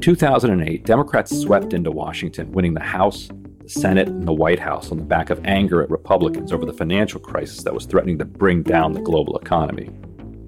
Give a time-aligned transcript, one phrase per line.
[0.00, 3.28] In 2008, Democrats swept into Washington, winning the House,
[3.62, 6.72] the Senate, and the White House on the back of anger at Republicans over the
[6.72, 9.90] financial crisis that was threatening to bring down the global economy.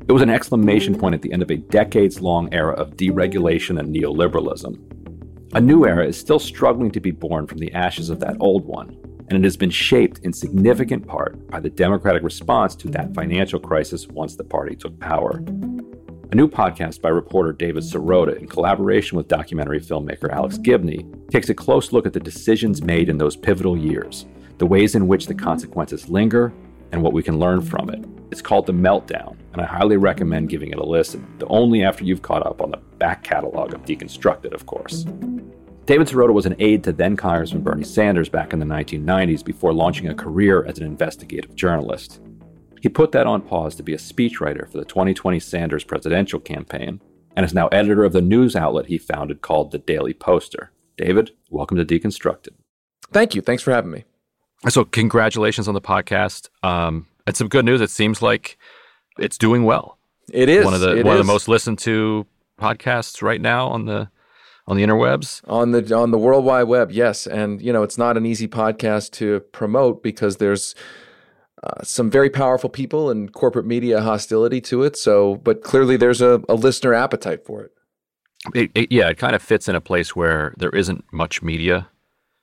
[0.09, 3.79] It was an exclamation point at the end of a decades long era of deregulation
[3.79, 5.53] and neoliberalism.
[5.55, 8.65] A new era is still struggling to be born from the ashes of that old
[8.65, 8.97] one,
[9.29, 13.61] and it has been shaped in significant part by the Democratic response to that financial
[13.61, 15.43] crisis once the party took power.
[16.33, 21.51] A new podcast by reporter David Sirota, in collaboration with documentary filmmaker Alex Gibney, takes
[21.51, 24.25] a close look at the decisions made in those pivotal years,
[24.57, 26.51] the ways in which the consequences linger,
[26.91, 28.03] and what we can learn from it.
[28.31, 32.03] It's called The Meltdown, and I highly recommend giving it a listen, though only after
[32.03, 35.05] you've caught up on the back catalog of Deconstructed, of course.
[35.85, 39.75] David Sirota was an aide to then Congressman Bernie Sanders back in the 1990s before
[39.75, 42.23] launching a career as an investigative journalist.
[42.83, 47.01] He put that on pause to be a speechwriter for the 2020 Sanders presidential campaign
[47.37, 50.73] and is now editor of the news outlet he founded called The Daily Poster.
[50.97, 52.55] David, welcome to Deconstructed.
[53.13, 53.41] Thank you.
[53.41, 54.03] Thanks for having me.
[54.69, 56.49] So, congratulations on the podcast.
[56.65, 57.81] Um, and some good news.
[57.81, 58.59] It seems like
[59.17, 59.99] it's doing well.
[60.33, 61.21] It is one of the it one is.
[61.21, 62.27] of the most listened to
[62.61, 64.09] podcasts right now on the
[64.67, 65.41] on the interwebs.
[65.47, 66.91] on the on the World Wide Web.
[66.91, 70.75] Yes, and you know it's not an easy podcast to promote because there's
[71.63, 74.97] uh, some very powerful people and corporate media hostility to it.
[74.97, 77.71] So, but clearly there's a, a listener appetite for it.
[78.55, 81.89] It, it, yeah, it kind of fits in a place where there isn't much media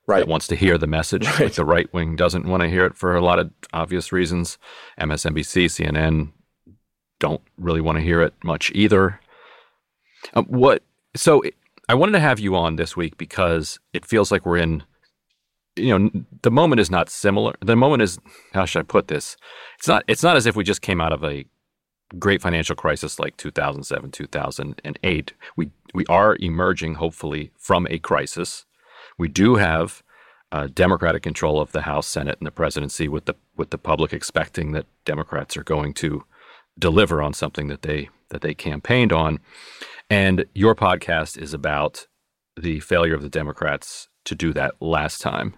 [0.07, 0.19] Right.
[0.19, 1.27] that wants to hear the message.
[1.39, 4.57] Like the right wing doesn't want to hear it for a lot of obvious reasons.
[4.99, 6.31] MSNBC, CNN
[7.19, 9.19] don't really want to hear it much either.
[10.33, 10.81] Um, what?
[11.15, 11.43] So
[11.89, 14.83] I wanted to have you on this week because it feels like we're in.
[15.79, 17.55] You know, the moment is not similar.
[17.61, 18.19] The moment is
[18.53, 19.37] how should I put this?
[19.77, 20.03] It's not.
[20.07, 21.45] It's not as if we just came out of a
[22.17, 25.33] great financial crisis like 2007, 2008.
[25.55, 28.65] We we are emerging, hopefully, from a crisis.
[29.17, 30.03] We do have
[30.51, 34.13] uh, Democratic control of the House, Senate, and the presidency, with the with the public
[34.13, 36.23] expecting that Democrats are going to
[36.77, 39.39] deliver on something that they that they campaigned on.
[40.09, 42.07] And your podcast is about
[42.57, 45.55] the failure of the Democrats to do that last time.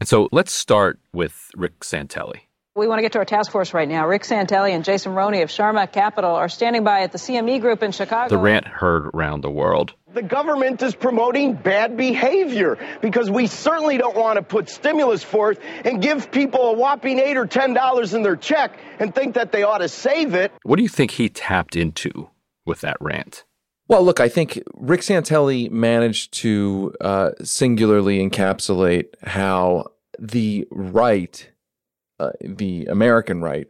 [0.00, 2.40] And so let's start with Rick Santelli.
[2.76, 4.06] We want to get to our task force right now.
[4.06, 7.82] Rick Santelli and Jason Roney of Sharma Capital are standing by at the CME Group
[7.82, 8.28] in Chicago.
[8.28, 9.94] The rant heard around the world.
[10.12, 15.58] The government is promoting bad behavior because we certainly don't want to put stimulus forth
[15.86, 19.52] and give people a whopping eight or ten dollars in their check and think that
[19.52, 20.52] they ought to save it.
[20.62, 22.28] What do you think he tapped into
[22.66, 23.45] with that rant?
[23.88, 31.48] Well, look, I think Rick Santelli managed to uh, singularly encapsulate how the right,
[32.18, 33.68] uh, the American right,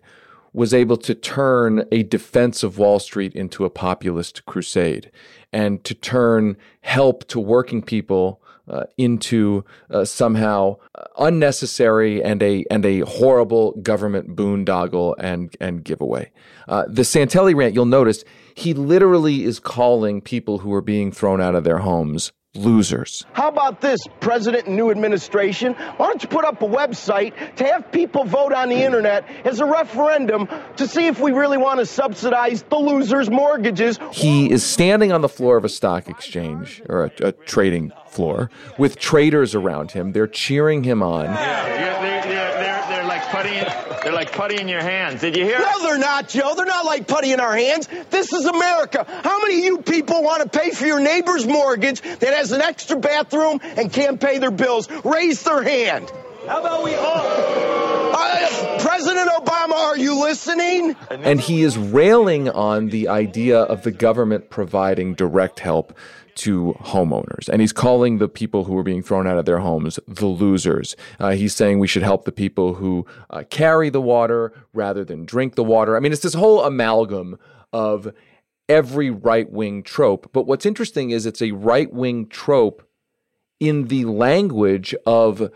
[0.55, 5.10] was able to turn a defense of Wall Street into a populist crusade
[5.53, 10.76] and to turn help to working people uh, into uh, somehow
[11.19, 16.32] unnecessary and a and a horrible government boondoggle and and giveaway.
[16.66, 18.25] Uh, the Santelli rant, you'll notice,
[18.56, 23.27] he literally is calling people who are being thrown out of their homes losers.
[23.34, 25.75] How about this, President and new administration?
[25.75, 29.61] Why don't you put up a website to have people vote on the internet as
[29.61, 33.99] a referendum to see if we really want to subsidize the losers' mortgages?
[34.11, 38.50] He is standing on the floor of a stock exchange or a, a trading floor
[38.78, 40.12] with traders around him.
[40.12, 41.27] They're cheering him on.
[41.27, 43.75] Yeah, you're, they're, they're, they're, they're like putty.
[44.06, 45.20] They're like putty in your hands.
[45.20, 45.58] Did you hear?
[45.58, 46.55] No, they're not, Joe.
[46.55, 47.88] They're not like putty in our hands.
[48.08, 49.05] This is America.
[49.25, 52.62] How many of you people want to pay for your neighbor's mortgage that has an
[52.62, 54.88] extra bathroom and can't pay their bills?
[55.05, 56.08] Raise their hand.
[56.47, 57.26] How about we all?
[58.17, 60.94] Uh, President Obama, are you listening?
[61.11, 65.93] And he is railing on the idea of the government providing direct help
[66.37, 67.49] to homeowners.
[67.49, 70.97] And he's calling the people who are being thrown out of their homes the losers.
[71.19, 75.25] Uh, he's saying we should help the people who uh, carry the water rather than
[75.25, 75.97] drink the water.
[75.97, 77.38] I mean, it's this whole amalgam
[77.73, 78.12] of
[78.69, 80.31] every right wing trope.
[80.33, 82.83] But what's interesting is it's a right wing trope
[83.59, 85.50] in the language of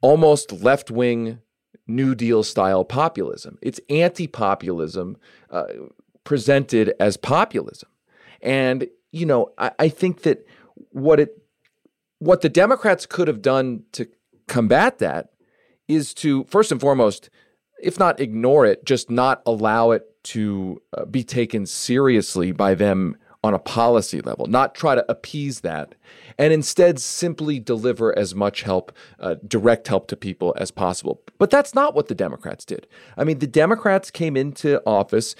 [0.00, 1.40] almost left wing
[1.86, 3.58] New Deal style populism.
[3.62, 5.16] It's anti populism
[5.50, 5.66] uh,
[6.24, 7.88] presented as populism.
[8.42, 10.46] And, you know, I, I think that
[10.90, 11.42] what it
[12.18, 14.06] what the Democrats could have done to
[14.48, 15.30] combat that
[15.88, 17.30] is to first and foremost,
[17.82, 23.16] if not ignore it, just not allow it to uh, be taken seriously by them
[23.44, 25.94] on a policy level, not try to appease that,
[26.36, 28.90] and instead simply deliver as much help,
[29.20, 31.22] uh, direct help to people as possible.
[31.38, 32.88] But that's not what the Democrats did.
[33.16, 35.36] I mean, the Democrats came into office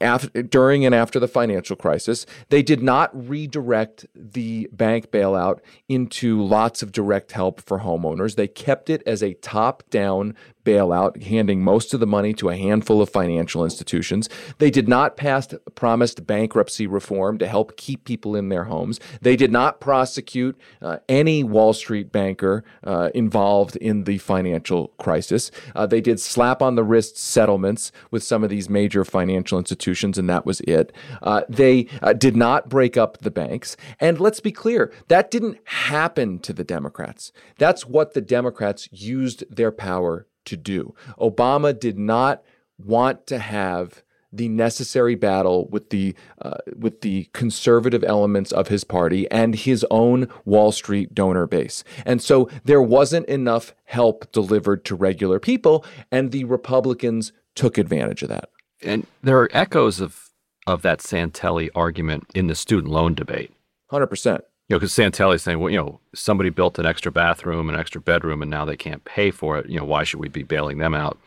[0.00, 2.26] after, during and after the financial crisis.
[2.48, 8.36] They did not redirect the bank bailout into lots of direct help for homeowners.
[8.36, 10.34] They kept it as a top down
[10.66, 14.28] bailout, handing most of the money to a handful of financial institutions.
[14.58, 19.00] They did not pass promised bankruptcy reform to help keep people in their homes.
[19.22, 25.50] They did not prosecute uh, any Wall Street banker uh, involved in the financial crisis.
[25.74, 30.18] Uh, they did slap on the wrist settlements with some of these major financial institutions,
[30.18, 30.92] and that was it.
[31.22, 33.76] Uh, they uh, did not break up the banks.
[34.00, 37.32] And let's be clear, that didn't happen to the Democrats.
[37.58, 40.94] That's what the Democrats used their power to do.
[41.18, 42.42] Obama did not
[42.78, 44.02] want to have
[44.32, 49.84] the necessary battle with the uh, with the conservative elements of his party and his
[49.90, 51.84] own Wall Street donor base.
[52.04, 58.22] And so there wasn't enough help delivered to regular people and the Republicans took advantage
[58.22, 58.50] of that.
[58.82, 60.30] And there are echoes of
[60.66, 63.52] of that Santelli argument in the student loan debate.
[63.92, 67.78] 100% you know, because Santelli's saying, well, you know, somebody built an extra bathroom, an
[67.78, 69.68] extra bedroom, and now they can't pay for it.
[69.68, 71.18] You know, why should we be bailing them out?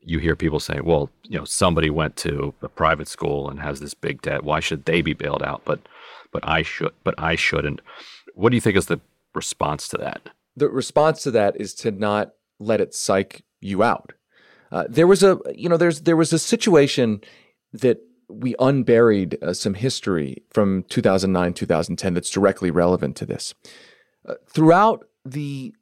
[0.00, 3.80] You hear people saying, well, you know, somebody went to a private school and has
[3.80, 4.44] this big debt.
[4.44, 5.62] Why should they be bailed out?
[5.64, 5.80] But,
[6.30, 7.80] but I should, but I shouldn't.
[8.34, 9.00] What do you think is the
[9.34, 10.20] response to that?
[10.54, 14.12] The response to that is to not let it psych you out.
[14.70, 17.20] Uh, there was a, you know, there's there was a situation
[17.72, 17.98] that
[18.28, 23.54] we unburied uh, some history from 2009, 2010 that's directly relevant to this.
[24.26, 25.74] Uh, throughout the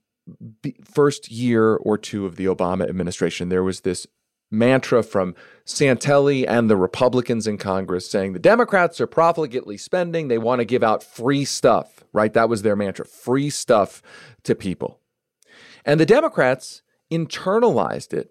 [0.63, 4.07] b- first year or two of the Obama administration, there was this
[4.51, 5.35] mantra from
[5.65, 10.29] Santelli and the Republicans in Congress saying the Democrats are profligately spending.
[10.29, 12.33] They want to give out free stuff, right?
[12.33, 14.03] That was their mantra free stuff
[14.45, 15.01] to people.
[15.85, 18.31] And the Democrats internalized it.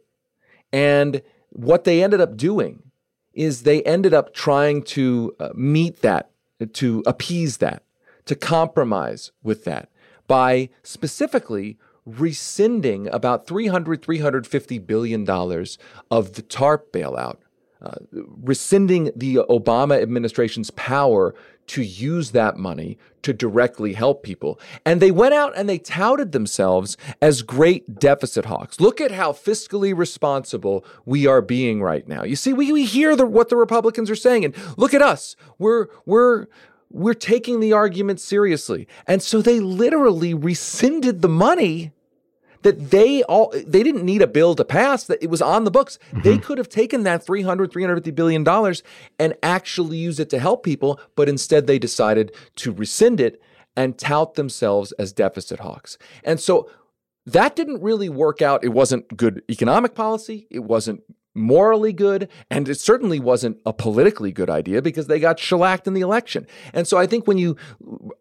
[0.71, 2.90] And what they ended up doing
[3.33, 6.31] is they ended up trying to uh, meet that,
[6.74, 7.83] to appease that,
[8.25, 9.89] to compromise with that
[10.28, 15.78] by specifically rescinding about 300 350 billion dollars
[16.10, 17.38] of the TARP bailout
[17.81, 21.33] uh, rescinding the Obama administration's power
[21.68, 24.60] to use that money to directly help people.
[24.86, 28.80] And they went out and they touted themselves as great deficit hawks.
[28.80, 32.24] Look at how fiscally responsible we are being right now.
[32.24, 35.36] You see, we, we hear the, what the Republicans are saying, and look at us.
[35.57, 36.48] We're, we're,
[36.89, 38.88] we're taking the argument seriously.
[39.07, 41.94] And so they literally rescinded the money
[42.63, 45.71] that they all they didn't need a bill to pass that it was on the
[45.71, 45.97] books.
[46.11, 46.21] Mm-hmm.
[46.21, 48.83] they could have taken that 300 350 billion dollars
[49.19, 53.41] and actually use it to help people but instead they decided to rescind it
[53.75, 55.97] and tout themselves as deficit hawks.
[56.23, 56.69] And so
[57.25, 58.63] that didn't really work out.
[58.63, 60.47] It wasn't good economic policy.
[60.49, 61.01] It wasn't
[61.33, 65.94] morally good, and it certainly wasn't a politically good idea because they got shellacked in
[65.94, 66.45] the election.
[66.73, 67.56] And so I think when you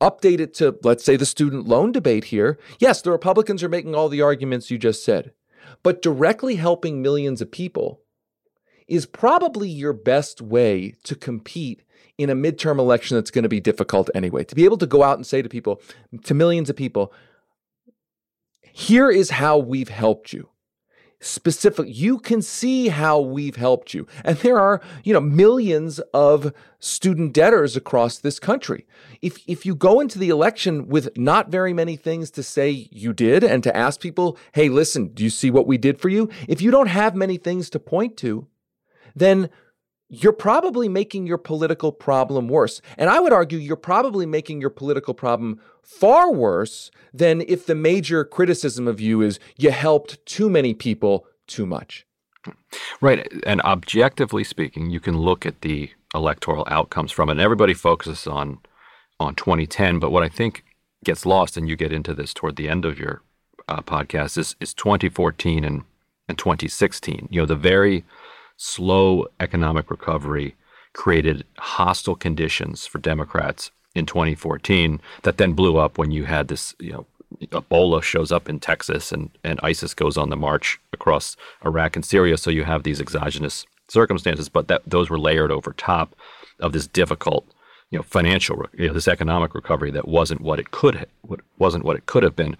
[0.00, 3.94] update it to, let's say, the student loan debate here, yes, the Republicans are making
[3.94, 5.32] all the arguments you just said,
[5.82, 8.00] but directly helping millions of people
[8.86, 11.82] is probably your best way to compete
[12.18, 14.44] in a midterm election that's going to be difficult anyway.
[14.44, 15.80] To be able to go out and say to people,
[16.24, 17.12] to millions of people,
[18.72, 20.48] here is how we've helped you
[21.20, 21.86] specific.
[21.88, 24.06] You can see how we've helped you.
[24.24, 28.86] And there are you know millions of student debtors across this country.
[29.20, 33.12] If if you go into the election with not very many things to say you
[33.12, 36.28] did and to ask people hey listen do you see what we did for you?
[36.48, 38.46] If you don't have many things to point to
[39.14, 39.50] then
[40.10, 42.82] you're probably making your political problem worse.
[42.98, 47.76] And I would argue you're probably making your political problem far worse than if the
[47.76, 52.06] major criticism of you is you helped too many people too much.
[53.00, 53.30] Right.
[53.46, 57.32] And objectively speaking, you can look at the electoral outcomes from it.
[57.32, 58.58] And everybody focuses on
[59.20, 60.64] on 2010, but what I think
[61.04, 63.22] gets lost, and you get into this toward the end of your
[63.68, 65.82] uh, podcast, is, is 2014 and,
[66.26, 67.28] and 2016.
[67.30, 68.02] You know, the very
[68.60, 70.54] slow economic recovery
[70.92, 76.74] created hostile conditions for Democrats in 2014 that then blew up when you had this,
[76.78, 77.06] you know,
[77.40, 82.04] Ebola shows up in Texas and, and ISIS goes on the march across Iraq and
[82.04, 82.36] Syria.
[82.36, 86.14] So you have these exogenous circumstances, but that those were layered over top
[86.58, 87.46] of this difficult,
[87.90, 91.84] you know, financial, you know, this economic recovery that wasn't what it could, ha- wasn't
[91.84, 92.58] what it could have been.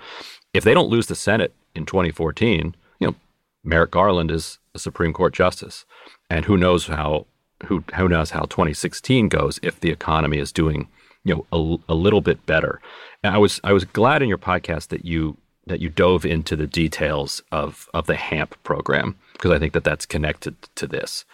[0.54, 3.14] If they don't lose the Senate in 2014, you know,
[3.62, 5.84] Merrick Garland is a Supreme Court justice,
[6.28, 7.26] and who knows how
[7.66, 10.88] who who knows how 2016 goes if the economy is doing
[11.24, 11.46] you know
[11.88, 12.80] a, a little bit better.
[13.22, 15.36] And I was I was glad in your podcast that you
[15.66, 19.84] that you dove into the details of of the HAMP program because I think that
[19.84, 21.24] that's connected to this.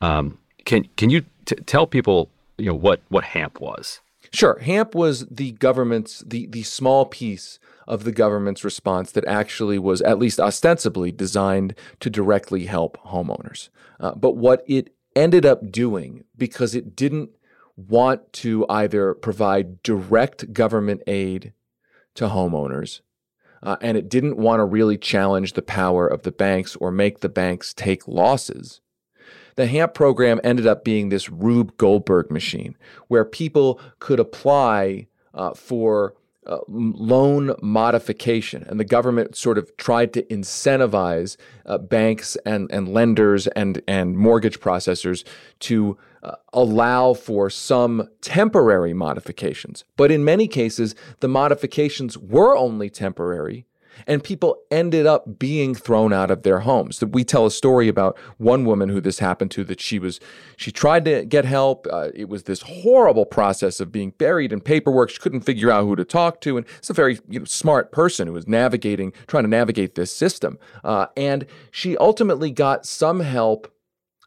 [0.00, 4.00] Um, can can you t- tell people you know what what HAMP was?
[4.32, 9.78] Sure, HAMP was the government's the the small piece of the government's response that actually
[9.78, 13.68] was at least ostensibly designed to directly help homeowners.
[14.00, 17.30] Uh, but what it ended up doing because it didn't
[17.76, 21.52] want to either provide direct government aid
[22.14, 23.00] to homeowners,
[23.62, 27.20] uh, and it didn't want to really challenge the power of the banks or make
[27.20, 28.80] the banks take losses.
[29.56, 32.76] The HAMP program ended up being this Rube Goldberg machine
[33.08, 36.14] where people could apply uh, for
[36.46, 38.64] uh, loan modification.
[38.68, 44.16] And the government sort of tried to incentivize uh, banks and, and lenders and, and
[44.16, 45.24] mortgage processors
[45.60, 49.84] to uh, allow for some temporary modifications.
[49.96, 53.66] But in many cases, the modifications were only temporary
[54.06, 57.02] and people ended up being thrown out of their homes.
[57.02, 60.20] We tell a story about one woman who this happened to that she was
[60.56, 61.86] she tried to get help.
[61.90, 65.10] Uh, it was this horrible process of being buried in paperwork.
[65.10, 67.92] She couldn't figure out who to talk to, and it's a very you know, smart
[67.92, 70.58] person who was navigating, trying to navigate this system.
[70.84, 73.72] Uh, and she ultimately got some help.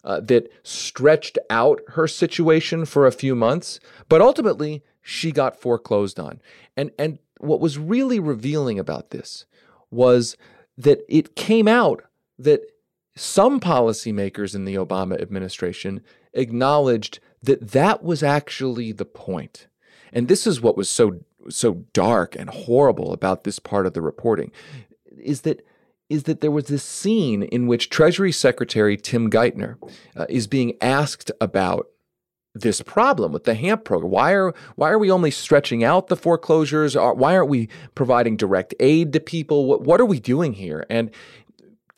[0.02, 6.18] Uh, that stretched out her situation for a few months, but ultimately she got foreclosed
[6.18, 6.42] on.
[6.78, 9.46] And and what was really revealing about this
[9.92, 10.38] was
[10.78, 12.04] that it came out
[12.38, 12.62] that
[13.16, 16.02] some policymakers in the Obama administration
[16.34, 19.68] acknowledged that that was actually the point.
[20.14, 21.20] And this is what was so
[21.50, 24.52] so dark and horrible about this part of the reporting
[25.18, 25.66] is that
[26.10, 29.78] is that there was this scene in which Treasury Secretary Tim Geithner
[30.16, 31.88] uh, is being asked about
[32.54, 34.12] this problem with the HAMP program?
[34.12, 36.96] Why are why are we only stretching out the foreclosures?
[36.96, 39.66] Why aren't we providing direct aid to people?
[39.66, 40.86] What, what are we doing here?
[40.90, 41.12] And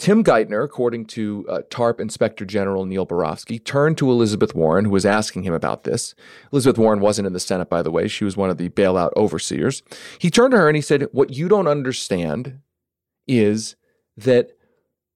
[0.01, 4.91] Tim Geithner, according to uh, TARP Inspector General Neil Barofsky, turned to Elizabeth Warren, who
[4.91, 6.15] was asking him about this.
[6.51, 8.07] Elizabeth Warren wasn't in the Senate, by the way.
[8.07, 9.83] She was one of the bailout overseers.
[10.17, 12.61] He turned to her and he said, What you don't understand
[13.27, 13.75] is
[14.17, 14.53] that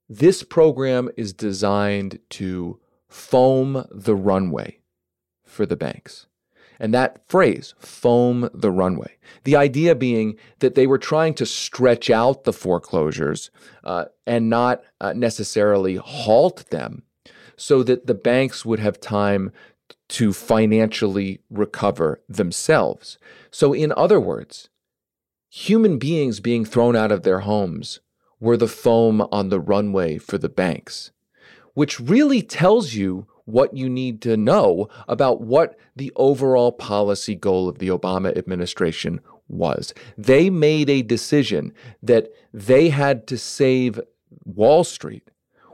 [0.07, 4.79] this program is designed to foam the runway
[5.55, 6.27] for the banks.
[6.79, 12.09] And that phrase, foam the runway, the idea being that they were trying to stretch
[12.09, 13.49] out the foreclosures
[13.83, 17.03] uh, and not uh, necessarily halt them
[17.55, 19.51] so that the banks would have time
[20.07, 23.17] to financially recover themselves.
[23.51, 24.69] So, in other words,
[25.49, 28.01] human beings being thrown out of their homes
[28.39, 31.11] were the foam on the runway for the banks,
[31.73, 37.69] which really tells you what you need to know about what the overall policy goal
[37.69, 39.93] of the Obama administration was.
[40.17, 43.99] They made a decision that they had to save
[44.43, 45.29] Wall Street,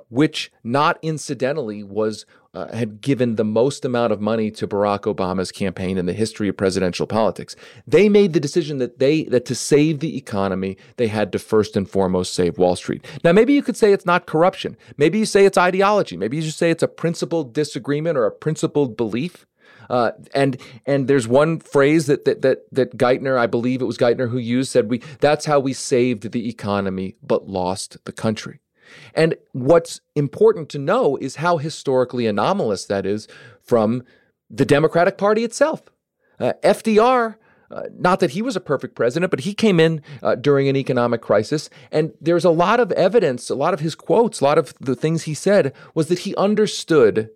[0.09, 5.51] which not incidentally was uh, had given the most amount of money to Barack Obama's
[5.51, 7.55] campaign in the history of presidential politics.
[7.87, 11.77] They made the decision that they that to save the economy, they had to first
[11.77, 13.05] and foremost save Wall Street.
[13.23, 14.75] Now, maybe you could say it's not corruption.
[14.97, 16.17] Maybe you say it's ideology.
[16.17, 19.45] Maybe you just say it's a principled disagreement or a principled belief.
[19.89, 23.97] Uh, and and there's one phrase that that that that Geithner, I believe it was
[23.97, 28.59] Geithner who used, said we that's how we saved the economy but lost the country.
[29.13, 33.27] And what's important to know is how historically anomalous that is
[33.61, 34.03] from
[34.49, 35.81] the Democratic Party itself.
[36.39, 37.35] Uh, FDR,
[37.69, 40.75] uh, not that he was a perfect president, but he came in uh, during an
[40.75, 41.69] economic crisis.
[41.91, 44.95] And there's a lot of evidence, a lot of his quotes, a lot of the
[44.95, 47.29] things he said was that he understood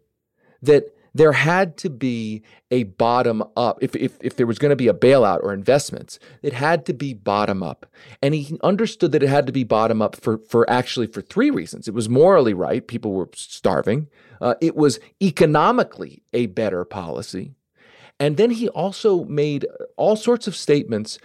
[0.62, 3.79] that there had to be a bottom up.
[3.81, 6.93] If, if, if there was going to be a bailout or investments, it had to
[6.93, 7.86] be bottom up.
[8.22, 11.50] And he understood that it had to be bottom up for, for actually for three
[11.50, 11.88] reasons.
[11.88, 12.86] It was morally right.
[12.86, 14.07] People were starving.
[14.41, 17.53] Uh, it was economically a better policy.
[18.19, 21.17] And then he also made all sorts of statements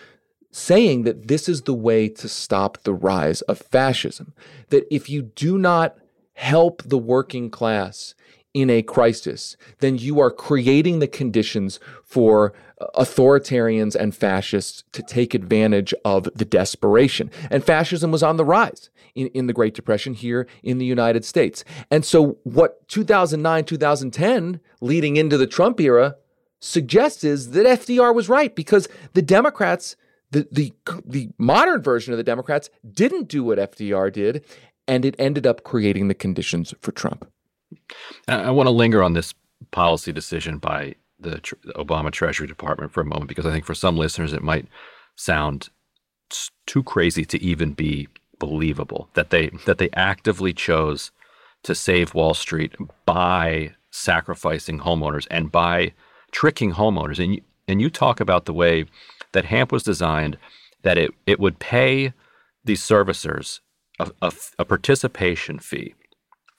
[0.52, 4.34] saying that this is the way to stop the rise of fascism.
[4.68, 5.98] That if you do not
[6.34, 8.14] help the working class
[8.52, 15.02] in a crisis, then you are creating the conditions for uh, authoritarians and fascists to
[15.02, 17.30] take advantage of the desperation.
[17.50, 21.24] And fascism was on the rise in, in the Great Depression here in the United
[21.24, 21.64] States.
[21.90, 26.16] And so, what 2009, 2010, leading into the Trump era,
[26.58, 29.94] suggests is that FDR was right because the Democrats,
[30.32, 30.72] the, the,
[31.04, 34.44] the modern version of the Democrats, didn't do what FDR did,
[34.88, 37.30] and it ended up creating the conditions for Trump.
[38.28, 39.34] I want to linger on this
[39.70, 43.74] policy decision by the, the Obama Treasury Department for a moment because I think for
[43.74, 44.66] some listeners it might
[45.16, 45.68] sound
[46.66, 48.08] too crazy to even be
[48.38, 51.10] believable that they that they actively chose
[51.62, 52.74] to save Wall Street
[53.04, 55.92] by sacrificing homeowners and by
[56.32, 57.22] tricking homeowners.
[57.22, 58.86] And you, and you talk about the way
[59.32, 60.38] that HAMP was designed
[60.82, 62.12] that it it would pay
[62.64, 63.60] these servicers
[63.98, 65.94] a, a, a participation fee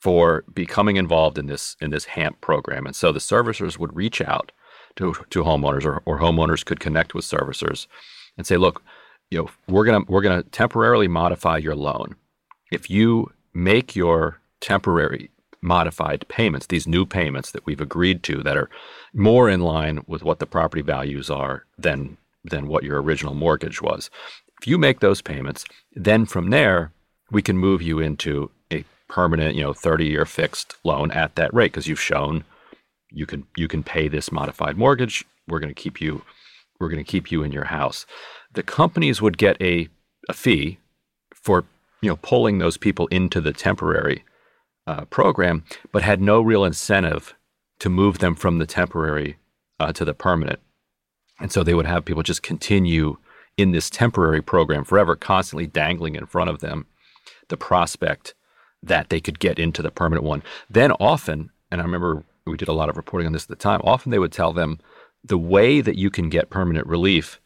[0.01, 2.85] for becoming involved in this in this HAMP program.
[2.85, 4.51] And so the servicers would reach out
[4.95, 7.87] to, to homeowners or, or homeowners could connect with servicers
[8.35, 8.83] and say, look,
[9.29, 12.15] you know, we're gonna we're gonna temporarily modify your loan.
[12.71, 15.29] If you make your temporary
[15.61, 18.69] modified payments, these new payments that we've agreed to that are
[19.13, 23.81] more in line with what the property values are than than what your original mortgage
[23.81, 24.09] was.
[24.59, 26.91] If you make those payments, then from there
[27.29, 28.49] we can move you into
[29.11, 32.45] permanent, you know, 30-year fixed loan at that rate because you've shown
[33.11, 35.25] you can you can pay this modified mortgage.
[35.47, 36.23] We're going to keep you
[36.79, 38.05] we're going to keep you in your house.
[38.53, 39.89] The companies would get a
[40.29, 40.79] a fee
[41.33, 41.65] for
[42.01, 44.23] you know pulling those people into the temporary
[44.87, 47.35] uh, program, but had no real incentive
[47.79, 49.37] to move them from the temporary
[49.79, 50.59] uh, to the permanent.
[51.39, 53.17] And so they would have people just continue
[53.57, 56.85] in this temporary program forever, constantly dangling in front of them
[57.49, 58.33] the prospect
[58.83, 60.43] that they could get into the permanent one.
[60.69, 63.55] Then often, and I remember we did a lot of reporting on this at the
[63.55, 64.79] time, often they would tell them
[65.23, 67.39] the way that you can get permanent relief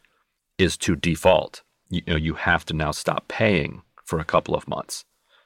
[0.58, 1.62] is to default.
[1.88, 5.04] You, you know, you have to now stop paying for a couple of months.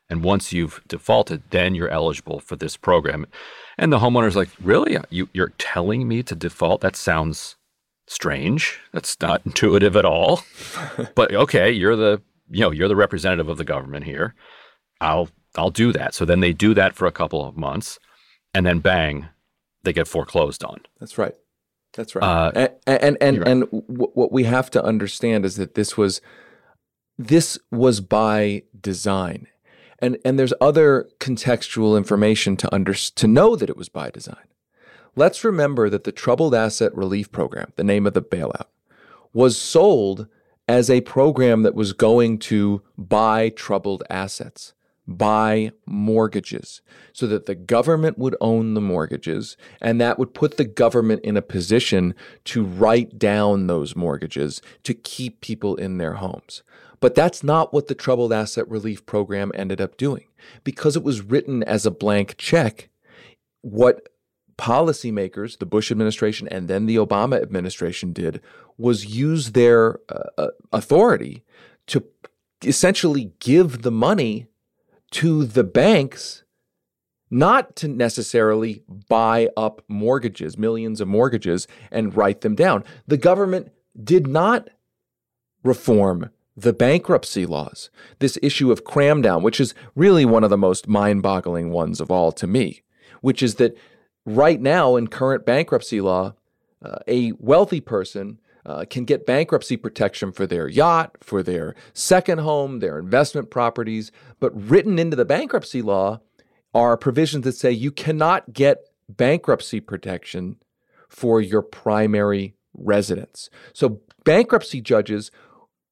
[0.09, 3.27] And once you've defaulted, then you're eligible for this program.
[3.79, 4.97] And the homeowner's like, really?
[5.09, 6.81] You, you're telling me to default?
[6.81, 7.57] That sounds
[8.09, 8.81] strange.
[8.93, 10.43] That's not intuitive at all.
[11.15, 14.35] but okay, you're the you know you're the representative of the government here.
[15.01, 16.15] I'll I'll do that.
[16.15, 17.99] So then they do that for a couple of months,
[18.55, 19.29] and then bang,
[19.83, 20.81] they get foreclosed on.
[20.99, 21.35] That's right.
[21.95, 22.23] That's right.
[22.23, 23.49] Uh, and and and, right.
[23.49, 26.21] and w- what we have to understand is that this was
[27.19, 29.47] this was by design.
[29.99, 34.47] And and there's other contextual information to under, to know that it was by design.
[35.17, 38.69] Let's remember that the Troubled Asset Relief Program, the name of the bailout,
[39.33, 40.29] was sold
[40.69, 44.73] as a program that was going to buy troubled assets
[45.11, 46.81] buy mortgages
[47.13, 51.37] so that the government would own the mortgages and that would put the government in
[51.37, 56.63] a position to write down those mortgages to keep people in their homes.
[57.01, 60.27] But that's not what the Troubled Asset Relief Program ended up doing.
[60.65, 62.89] Because it was written as a blank check,
[63.63, 64.09] what
[64.57, 68.43] policymakers, the Bush administration and then the Obama administration did
[68.77, 71.43] was use their uh, uh authority
[71.87, 72.05] to
[72.63, 74.47] essentially give the money
[75.13, 76.45] to the banks
[77.31, 82.85] not to necessarily buy up mortgages, millions of mortgages, and write them down.
[83.07, 83.71] The government
[84.03, 84.69] did not
[85.63, 87.91] reform the bankruptcy laws.
[88.19, 92.01] This issue of cram down, which is really one of the most mind boggling ones
[92.01, 92.83] of all to me,
[93.21, 93.77] which is that
[94.27, 96.35] right now in current bankruptcy law,
[96.85, 102.39] uh, a wealthy person uh, can get bankruptcy protection for their yacht, for their second
[102.39, 104.13] home, their investment properties.
[104.39, 106.21] But written into the bankruptcy law
[106.75, 110.57] are provisions that say you cannot get bankruptcy protection
[111.09, 113.51] for your primary residence.
[113.73, 115.31] So bankruptcy judges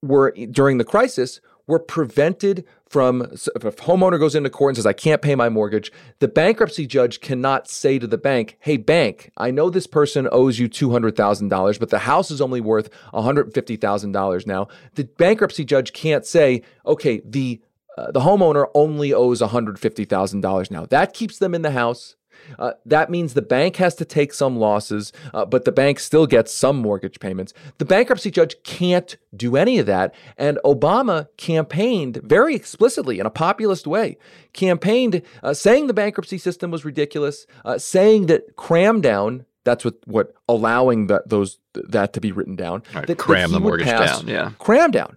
[0.02, 4.86] were, during the crisis, were prevented from if a homeowner goes into court and says
[4.86, 9.30] I can't pay my mortgage, the bankruptcy judge cannot say to the bank, "Hey bank,
[9.36, 14.68] I know this person owes you $200,000, but the house is only worth $150,000 now."
[14.94, 17.60] The bankruptcy judge can't say, "Okay, the
[17.96, 22.16] uh, the homeowner only owes $150,000 now." That keeps them in the house.
[22.58, 26.26] Uh, that means the bank has to take some losses, uh, but the bank still
[26.26, 27.52] gets some mortgage payments.
[27.78, 30.14] The bankruptcy judge can't do any of that.
[30.36, 34.16] And Obama campaigned very explicitly in a populist way,
[34.52, 39.44] campaigned uh, saying the bankruptcy system was ridiculous, uh, saying that cram down.
[39.64, 42.82] That's what, what allowing that those that to be written down.
[42.94, 44.26] Right, that, cram that the mortgage down.
[44.26, 45.16] Yeah, cram down.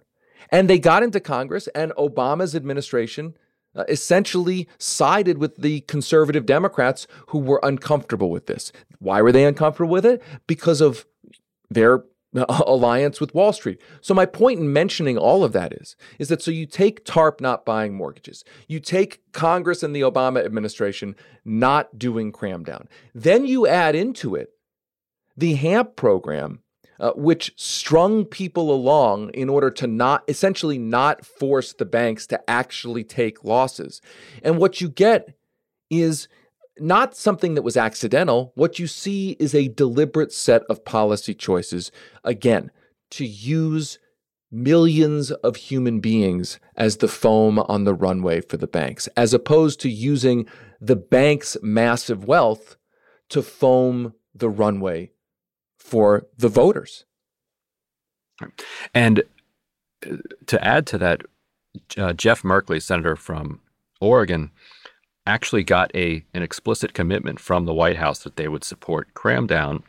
[0.50, 3.34] And they got into Congress, and Obama's administration
[3.74, 8.72] uh, essentially sided with the conservative Democrats who were uncomfortable with this.
[8.98, 10.22] Why were they uncomfortable with it?
[10.46, 11.06] Because of
[11.70, 12.04] their
[12.48, 13.80] alliance with Wall Street.
[14.00, 17.40] So my point in mentioning all of that is is that so you take TARP
[17.40, 18.44] not buying mortgages.
[18.68, 22.88] You take Congress and the Obama administration not doing cram down.
[23.14, 24.50] Then you add into it
[25.36, 26.60] the HAMP program
[27.00, 32.50] uh, which strung people along in order to not essentially not force the banks to
[32.50, 34.00] actually take losses.
[34.42, 35.34] And what you get
[35.90, 36.28] is
[36.78, 38.52] not something that was accidental.
[38.54, 41.92] What you see is a deliberate set of policy choices,
[42.24, 42.70] again,
[43.10, 43.98] to use
[44.50, 49.80] millions of human beings as the foam on the runway for the banks, as opposed
[49.80, 50.46] to using
[50.80, 52.76] the bank's massive wealth
[53.30, 55.10] to foam the runway
[55.92, 57.04] for the voters.
[58.94, 59.24] And
[60.10, 61.20] uh, to add to that,
[61.98, 63.60] uh, Jeff Merkley, senator from
[64.00, 64.52] Oregon,
[65.26, 69.46] actually got a an explicit commitment from the White House that they would support cram
[69.46, 69.82] down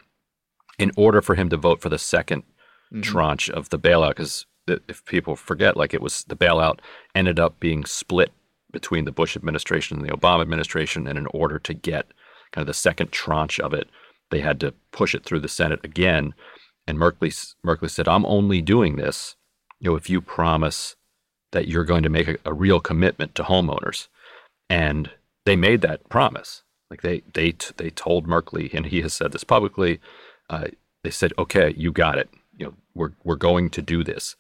[0.77, 2.99] in order for him to vote for the 2nd mm-hmm.
[2.99, 4.09] tranche of the bailout.
[4.09, 6.79] Because if people forget, like it was the bailout
[7.15, 8.33] ended up being split
[8.73, 12.07] between the Bush administration and the Obama administration, and in order to get
[12.51, 13.87] kind of the second tranche of it,
[14.33, 16.33] they had to push it through the Senate again.
[16.87, 19.35] And Merkley, Merkley said, I'm only doing this,
[19.79, 20.95] you know, if you promise
[21.51, 24.07] that you're going to make a, a real commitment to homeowners.
[24.71, 25.11] And
[25.45, 26.63] they made that promise.
[26.89, 29.99] Like they they they told Merkley, and he has said this publicly.
[30.49, 30.65] Uh,
[31.03, 32.29] they said, "Okay, you got it.
[32.57, 34.35] You know, we're we're going to do this,"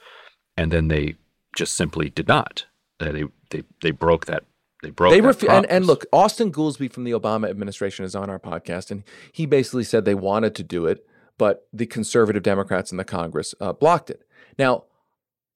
[0.55, 1.15] and then they
[1.55, 2.65] just simply did not.
[2.99, 4.43] They they they broke that
[4.83, 5.13] they broke.
[5.13, 8.91] They refu- and, and look, Austin Goolsbee from the Obama administration is on our podcast,
[8.91, 13.05] and he basically said they wanted to do it, but the conservative Democrats in the
[13.05, 14.27] Congress uh, blocked it.
[14.59, 14.83] Now,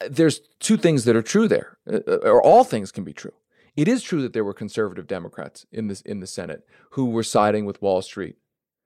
[0.09, 3.33] there's two things that are true there, uh, uh, or all things can be true.
[3.75, 7.23] It is true that there were conservative Democrats in this in the Senate who were
[7.23, 8.37] siding with Wall Street.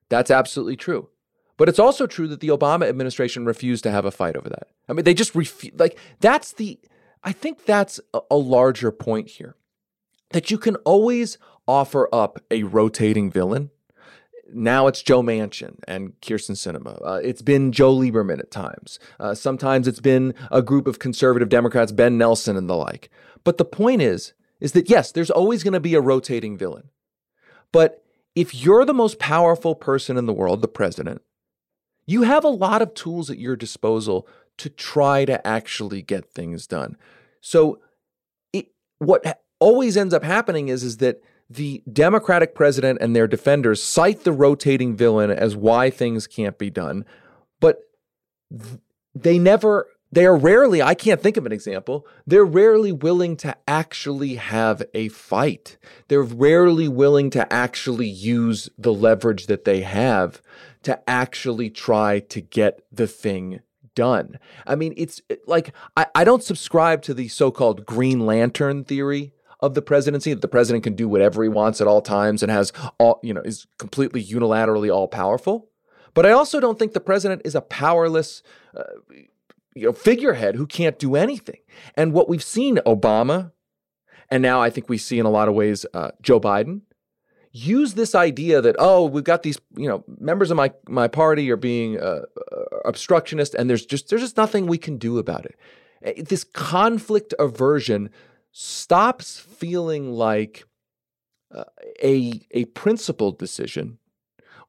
[0.09, 1.09] That's absolutely true.
[1.55, 4.67] But it's also true that the Obama administration refused to have a fight over that.
[4.89, 5.79] I mean, they just refuse.
[5.79, 6.79] Like that's the.
[7.23, 9.55] I think that's a, a larger point here
[10.33, 13.69] that you can always offer up a rotating villain.
[14.53, 16.99] Now it's Joe Manchin and Kyrsten Sinema.
[17.05, 18.99] Uh, it's been Joe Lieberman at times.
[19.19, 23.09] Uh, sometimes it's been a group of conservative Democrats, Ben Nelson and the like.
[23.43, 26.89] But the point is, is that yes, there's always going to be a rotating villain.
[27.71, 28.03] But
[28.35, 31.21] if you're the most powerful person in the world, the president,
[32.05, 36.67] you have a lot of tools at your disposal to try to actually get things
[36.67, 36.97] done.
[37.39, 37.79] So
[38.53, 38.67] it,
[38.99, 44.23] what always ends up happening is, is that the Democratic president and their defenders cite
[44.23, 47.05] the rotating villain as why things can't be done,
[47.59, 47.79] but
[49.13, 53.55] they never, they are rarely, I can't think of an example, they're rarely willing to
[53.67, 55.77] actually have a fight.
[56.07, 60.41] They're rarely willing to actually use the leverage that they have
[60.83, 63.59] to actually try to get the thing
[63.93, 64.39] done.
[64.65, 69.33] I mean, it's like, I, I don't subscribe to the so called Green Lantern theory
[69.61, 72.51] of the presidency that the president can do whatever he wants at all times and
[72.51, 75.69] has all, you know, is completely unilaterally all powerful.
[76.13, 78.43] But I also don't think the president is a powerless
[78.75, 78.83] uh,
[79.75, 81.59] you know, figurehead who can't do anything.
[81.95, 83.51] And what we've seen Obama,
[84.29, 86.81] and now I think we see in a lot of ways uh, Joe Biden,
[87.53, 91.51] use this idea that oh we've got these you know members of my my party
[91.51, 95.45] are being uh, uh obstructionist and there's just there's just nothing we can do about
[95.45, 95.55] it.
[96.03, 98.09] Eh, this conflict aversion
[98.51, 100.65] stops feeling like
[101.53, 101.63] uh,
[102.03, 103.97] a a principled decision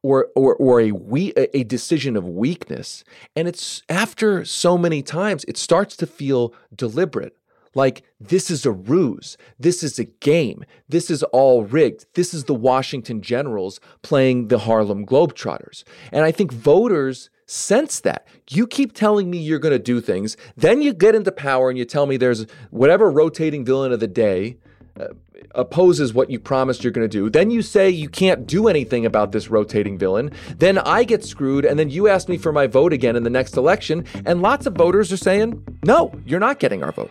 [0.02, 3.04] or or or a we a decision of weakness.
[3.36, 7.36] And it's after so many times it starts to feel deliberate.
[7.74, 9.38] Like this is a ruse.
[9.58, 10.64] This is a game.
[10.88, 12.04] This is all rigged.
[12.14, 15.84] This is the Washington Generals playing the Harlem Globetrotters.
[16.10, 18.26] And i think voters sense that.
[18.50, 21.78] You keep telling me you're going to do things, then you get into power and
[21.78, 24.58] you tell me there's whatever rotating villain of the day
[25.00, 25.08] uh,
[25.54, 27.30] opposes what you promised you're going to do.
[27.30, 30.30] Then you say you can't do anything about this rotating villain.
[30.58, 33.30] Then I get screwed, and then you ask me for my vote again in the
[33.30, 34.04] next election.
[34.26, 37.10] And lots of voters are saying, no, you're not getting our vote.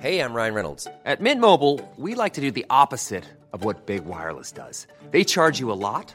[0.00, 0.86] Hey, I'm Ryan Reynolds.
[1.06, 3.24] At Mint Mobile, we like to do the opposite
[3.54, 6.14] of what Big Wireless does, they charge you a lot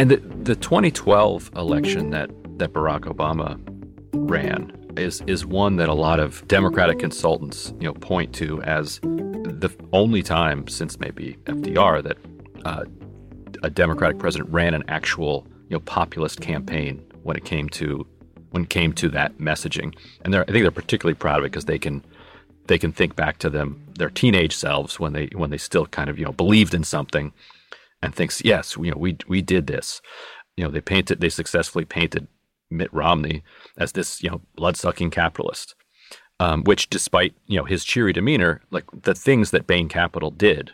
[0.00, 3.60] And the, the 2012 election that, that Barack Obama
[4.14, 8.98] ran is is one that a lot of Democratic consultants you know point to as
[9.02, 12.16] the only time since maybe FDR that
[12.64, 12.84] uh,
[13.62, 18.06] a Democratic president ran an actual you know populist campaign when it came to
[18.52, 19.94] when it came to that messaging.
[20.22, 22.02] And I think they're particularly proud of it because they can
[22.68, 26.08] they can think back to them their teenage selves when they when they still kind
[26.08, 27.34] of you know believed in something
[28.02, 30.00] and thinks yes you know we we did this
[30.56, 32.26] you know they painted they successfully painted
[32.70, 33.42] Mitt Romney
[33.76, 35.74] as this, you know, blood-sucking capitalist.
[36.38, 40.72] Um, which, despite you know his cheery demeanor, like the things that Bain Capital did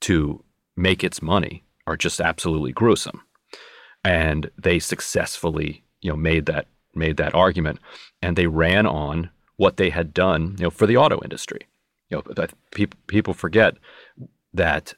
[0.00, 0.42] to
[0.76, 3.22] make its money are just absolutely gruesome,
[4.02, 7.78] and they successfully you know made that made that argument,
[8.20, 11.68] and they ran on what they had done you know for the auto industry.
[12.08, 13.76] You know, people people forget
[14.52, 14.94] that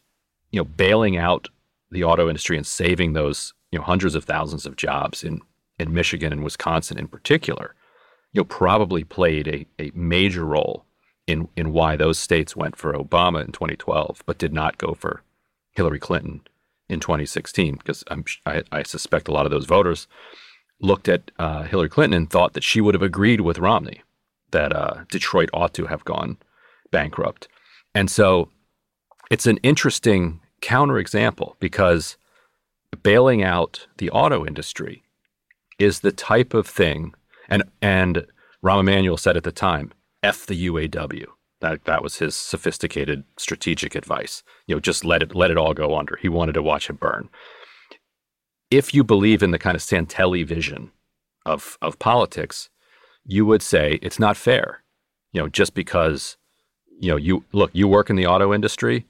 [0.52, 1.48] you know bailing out
[1.90, 5.40] the auto industry and saving those you know hundreds of thousands of jobs in
[5.78, 7.74] in Michigan and Wisconsin in particular,
[8.32, 10.84] you know, probably played a, a major role
[11.26, 15.22] in in why those states went for Obama in 2012, but did not go for
[15.72, 16.42] Hillary Clinton
[16.88, 17.76] in 2016.
[17.76, 18.04] Because
[18.46, 20.06] I, I suspect a lot of those voters
[20.80, 24.02] looked at uh, Hillary Clinton and thought that she would have agreed with Romney
[24.50, 26.36] that uh, Detroit ought to have gone
[26.90, 27.48] bankrupt.
[27.94, 28.50] And so
[29.30, 32.16] it's an interesting counterexample because
[33.02, 35.02] bailing out the auto industry
[35.78, 37.14] is the type of thing,
[37.48, 38.26] and and
[38.62, 41.26] Rahm Emanuel said at the time, "F the UAW."
[41.60, 44.42] That that was his sophisticated strategic advice.
[44.66, 46.16] You know, just let it let it all go under.
[46.20, 47.28] He wanted to watch it burn.
[48.70, 50.90] If you believe in the kind of Santelli vision
[51.44, 52.70] of of politics,
[53.24, 54.82] you would say it's not fair.
[55.32, 56.36] You know, just because
[57.00, 59.06] you know you look, you work in the auto industry.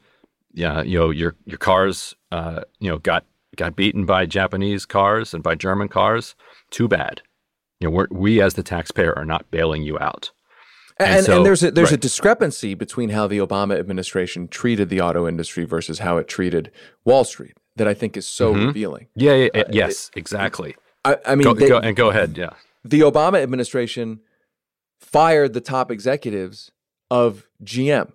[0.55, 3.25] Yeah, you know your your cars, uh, you know, got
[3.57, 6.35] got beaten by Japanese cars and by German cars
[6.71, 7.23] too bad.
[7.81, 10.31] You know, we as the taxpayer are not bailing you out.
[10.99, 11.99] And, and, so, and there's a, there's right.
[11.99, 16.71] a discrepancy between how the Obama administration treated the auto industry versus how it treated
[17.05, 18.67] Wall Street that I think is so mm-hmm.
[18.67, 19.09] revealing.
[19.17, 20.77] Yeah, yeah, uh, yes, it, exactly.
[21.05, 22.37] I, I mean, go, they, go, and go ahead.
[22.37, 22.51] Yeah,
[22.85, 24.21] the Obama administration
[25.01, 26.71] fired the top executives
[27.11, 28.13] of GM.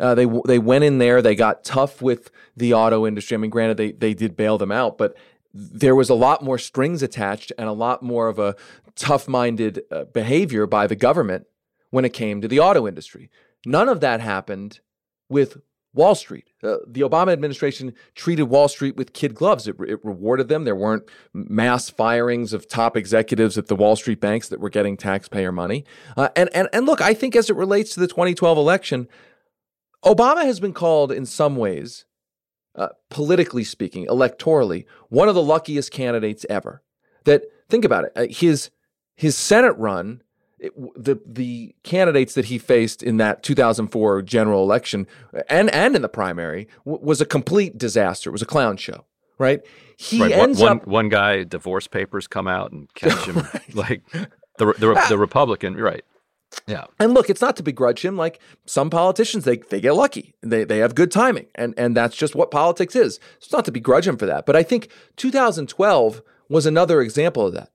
[0.00, 1.22] Uh, they they went in there.
[1.22, 3.34] They got tough with the auto industry.
[3.34, 5.16] I mean, granted, they they did bail them out, but
[5.54, 8.56] there was a lot more strings attached and a lot more of a
[8.94, 11.46] tough minded uh, behavior by the government
[11.90, 13.30] when it came to the auto industry.
[13.66, 14.80] None of that happened
[15.28, 15.58] with
[15.94, 16.48] Wall Street.
[16.62, 19.68] Uh, the Obama administration treated Wall Street with kid gloves.
[19.68, 20.64] It, it, rewarded them.
[20.64, 24.96] There weren't mass firings of top executives at the Wall Street banks that were getting
[24.96, 25.84] taxpayer money.
[26.16, 29.06] Uh, and, and, and look, I think as it relates to the 2012 election,
[30.04, 32.04] Obama has been called in some ways
[32.74, 36.82] uh, politically speaking, electorally, one of the luckiest candidates ever.
[37.24, 38.70] That think about it, uh, his
[39.14, 40.22] his Senate run,
[40.58, 45.06] it, the the candidates that he faced in that 2004 general election
[45.48, 48.30] and and in the primary w- was a complete disaster.
[48.30, 49.04] It was a clown show,
[49.38, 49.60] right?
[49.96, 50.32] He right.
[50.32, 53.74] ends one, up one guy divorce papers come out and catch him right.
[53.74, 54.02] like
[54.58, 56.04] the the, the Republican, right?
[56.66, 56.84] Yeah.
[56.98, 58.16] And look, it's not to begrudge him.
[58.16, 60.34] Like some politicians, they they get lucky.
[60.42, 61.46] They they have good timing.
[61.54, 63.18] And and that's just what politics is.
[63.38, 64.46] It's not to begrudge him for that.
[64.46, 67.70] But I think 2012 was another example of that.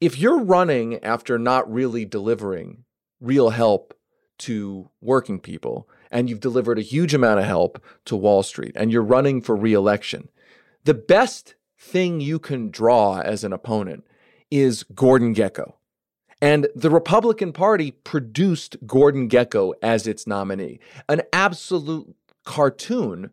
[0.00, 2.84] If you're running after not really delivering
[3.20, 3.94] real help
[4.38, 8.92] to working people, and you've delivered a huge amount of help to Wall Street, and
[8.92, 10.28] you're running for reelection,
[10.84, 14.04] the best thing you can draw as an opponent
[14.50, 15.74] is Gordon Gekko.
[16.40, 23.30] And the Republican Party produced Gordon Gekko as its nominee, an absolute cartoon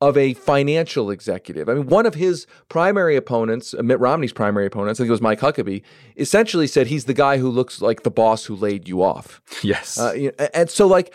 [0.00, 1.68] of a financial executive.
[1.68, 5.12] I mean, one of his primary opponents, uh, Mitt Romney's primary opponents, I think it
[5.12, 5.82] was Mike Huckabee,
[6.16, 9.40] essentially said he's the guy who looks like the boss who laid you off.
[9.62, 9.98] Yes.
[9.98, 11.14] Uh, and so, like,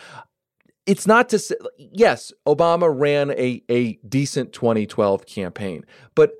[0.84, 6.32] it's not to say, yes, Obama ran a, a decent 2012 campaign, but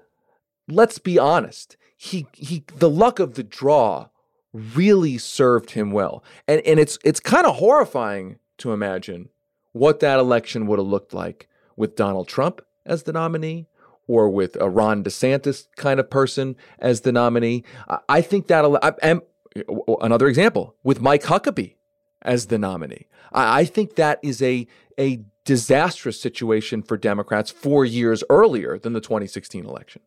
[0.69, 1.77] let's be honest.
[1.97, 4.09] He he the luck of the draw
[4.53, 6.23] really served him well.
[6.47, 9.29] And and it's it's kind of horrifying to imagine
[9.73, 13.67] what that election would have looked like with Donald Trump as the nominee
[14.07, 17.65] or with a Ron DeSantis kind of person as the nominee.
[18.09, 18.65] I, think that
[19.03, 19.23] and
[20.01, 21.77] another example with Mike Huckabee
[22.21, 23.07] as the nominee.
[23.33, 24.67] I, think that is a
[24.99, 30.03] a disastrous situation for Democrats four years earlier than the 2016 election.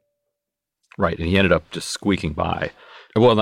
[0.98, 2.72] Right, and he ended up just squeaking by.
[3.16, 3.36] Well,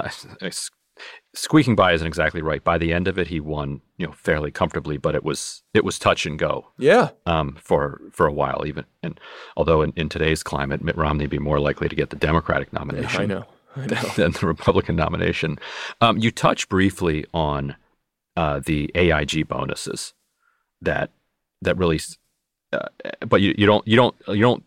[1.36, 2.64] squeaking by isn't exactly right.
[2.64, 5.84] By the end of it, he won, you know, fairly comfortably, but it was it
[5.84, 6.68] was touch and go.
[6.78, 7.10] Yeah.
[7.26, 9.20] Um, for for a while, even and
[9.58, 12.72] although in, in today's climate, Mitt Romney would be more likely to get the Democratic
[12.74, 13.30] nomination.
[13.30, 13.46] Yeah, I know.
[13.76, 14.10] I know.
[14.16, 15.58] Than the Republican nomination.
[16.02, 17.76] Um, you touch briefly on
[18.36, 20.14] uh, the AIG bonuses
[20.82, 21.12] that
[21.62, 22.00] that really,
[22.72, 22.88] uh,
[23.28, 24.64] but you, you don't you don't you don't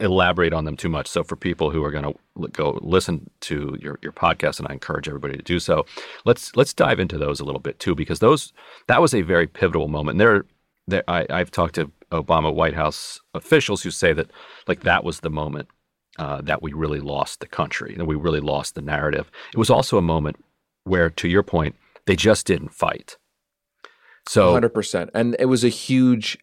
[0.00, 1.06] elaborate on them too much.
[1.06, 4.72] So for people who are going to go listen to your your podcast, and I
[4.72, 5.86] encourage everybody to do so,
[6.24, 8.52] let's let's dive into those a little bit too, because those
[8.86, 10.18] that was a very pivotal moment.
[10.18, 10.44] There,
[10.86, 14.30] there I, I've talked to Obama White House officials who say that
[14.66, 15.68] like that was the moment
[16.18, 19.30] uh, that we really lost the country, that we really lost the narrative.
[19.52, 20.36] It was also a moment
[20.84, 23.16] where, to your point, they just didn't fight.
[24.26, 25.10] So 100%.
[25.14, 26.38] And it was a huge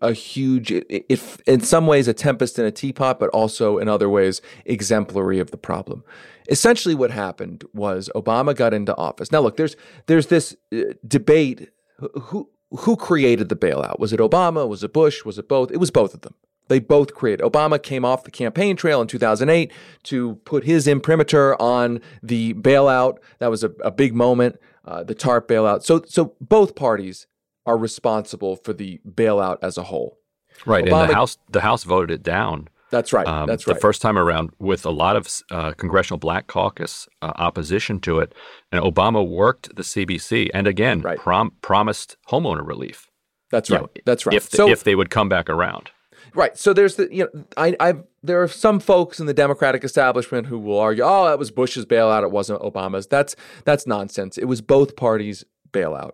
[0.00, 4.08] a huge, if in some ways a tempest in a teapot, but also in other
[4.08, 6.02] ways exemplary of the problem.
[6.48, 9.32] Essentially, what happened was Obama got into office.
[9.32, 13.98] Now, look, there's there's this uh, debate who who created the bailout?
[13.98, 14.68] Was it Obama?
[14.68, 15.24] Was it Bush?
[15.24, 15.70] Was it both?
[15.70, 16.34] It was both of them.
[16.68, 17.44] They both created.
[17.44, 19.72] Obama came off the campaign trail in 2008
[20.04, 23.18] to put his imprimatur on the bailout.
[23.38, 25.84] That was a, a big moment, uh, the TARP bailout.
[25.84, 27.28] So, so both parties
[27.66, 30.18] are responsible for the bailout as a whole.
[30.64, 32.68] Right, Obama, and the House the House voted it down.
[32.90, 33.26] That's right.
[33.26, 33.74] Um, that's right.
[33.74, 38.20] The first time around, with a lot of uh, congressional Black Caucus uh, opposition to
[38.20, 38.32] it,
[38.70, 41.18] and Obama worked the CBC and again right.
[41.18, 43.10] prom- promised homeowner relief.
[43.50, 43.82] That's right.
[43.82, 44.36] Know, that's right.
[44.36, 45.90] If so, if they would come back around.
[46.34, 46.56] Right.
[46.56, 50.46] So there's the you know I I there are some folks in the Democratic establishment
[50.46, 53.06] who will argue, oh, that was Bush's bailout, it wasn't Obama's.
[53.06, 54.38] That's that's nonsense.
[54.38, 56.12] It was both parties' bailout.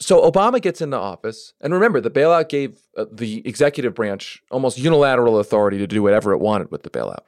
[0.00, 4.78] So Obama gets into office, and remember, the bailout gave uh, the executive branch almost
[4.78, 7.26] unilateral authority to do whatever it wanted with the bailout.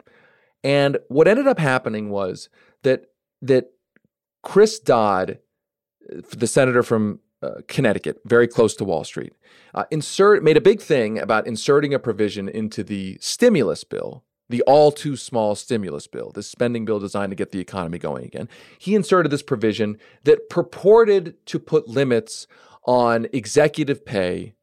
[0.62, 2.48] And what ended up happening was
[2.82, 3.06] that
[3.42, 3.70] that
[4.42, 5.38] Chris Dodd,
[6.12, 9.32] uh, the senator from uh, Connecticut, very close to Wall Street,
[9.74, 14.62] uh, insert made a big thing about inserting a provision into the stimulus bill the
[14.62, 18.48] all too small stimulus bill, this spending bill designed to get the economy going again.
[18.78, 22.46] He inserted this provision that purported to put limits
[22.84, 24.54] on executive pay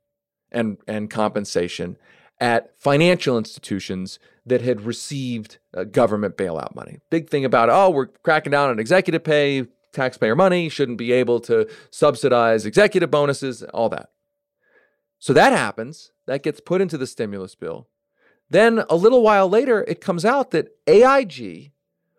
[0.52, 1.98] and, and compensation
[2.40, 7.00] at financial institutions that had received uh, government bailout money.
[7.10, 11.40] Big thing about, oh, we're cracking down on executive pay, taxpayer money, shouldn't be able
[11.40, 14.10] to subsidize executive bonuses, all that.
[15.18, 16.12] So that happens.
[16.26, 17.88] That gets put into the stimulus bill.
[18.50, 21.72] Then a little while later, it comes out that AIG,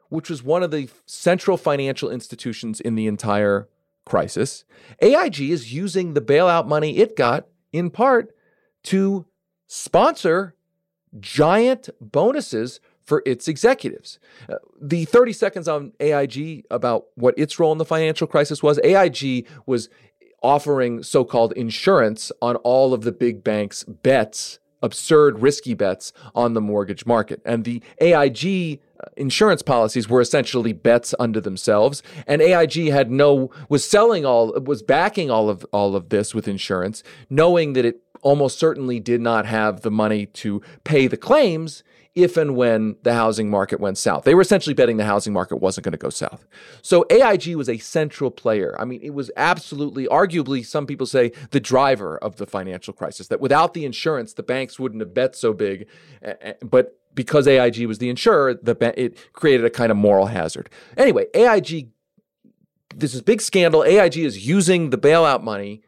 [0.09, 3.69] which was one of the central financial institutions in the entire
[4.05, 4.65] crisis,
[5.01, 8.35] AIG is using the bailout money it got in part
[8.85, 9.27] to
[9.67, 10.55] sponsor
[11.21, 14.19] giant bonuses for its executives.
[14.49, 18.79] Uh, the 30 seconds on AIG about what its role in the financial crisis was
[18.85, 19.89] AIG was
[20.43, 26.55] offering so called insurance on all of the big banks' bets absurd, risky bets on
[26.55, 27.41] the mortgage market.
[27.45, 32.03] And the AIG uh, insurance policies were essentially bets unto themselves.
[32.27, 36.49] And AIG had no was selling all was backing all of all of this with
[36.49, 41.83] insurance, knowing that it almost certainly did not have the money to pay the claims
[42.15, 44.25] if and when the housing market went south.
[44.25, 46.47] They were essentially betting the housing market wasn't going to go south.
[46.83, 48.75] So AIG was a central player.
[48.79, 53.29] I mean, it was absolutely, arguably, some people say, the driver of the financial crisis.
[53.29, 55.87] That without the insurance, the banks wouldn't have bet so big.
[56.63, 60.71] But because AIG was the insurer, the it created a kind of moral hazard.
[60.97, 61.91] Anyway, AIG,
[62.95, 63.85] this is big scandal.
[63.85, 65.83] AIG is using the bailout money,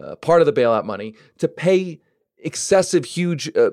[0.00, 2.00] uh, part of the bailout money, to pay
[2.38, 3.70] excessive, huge uh,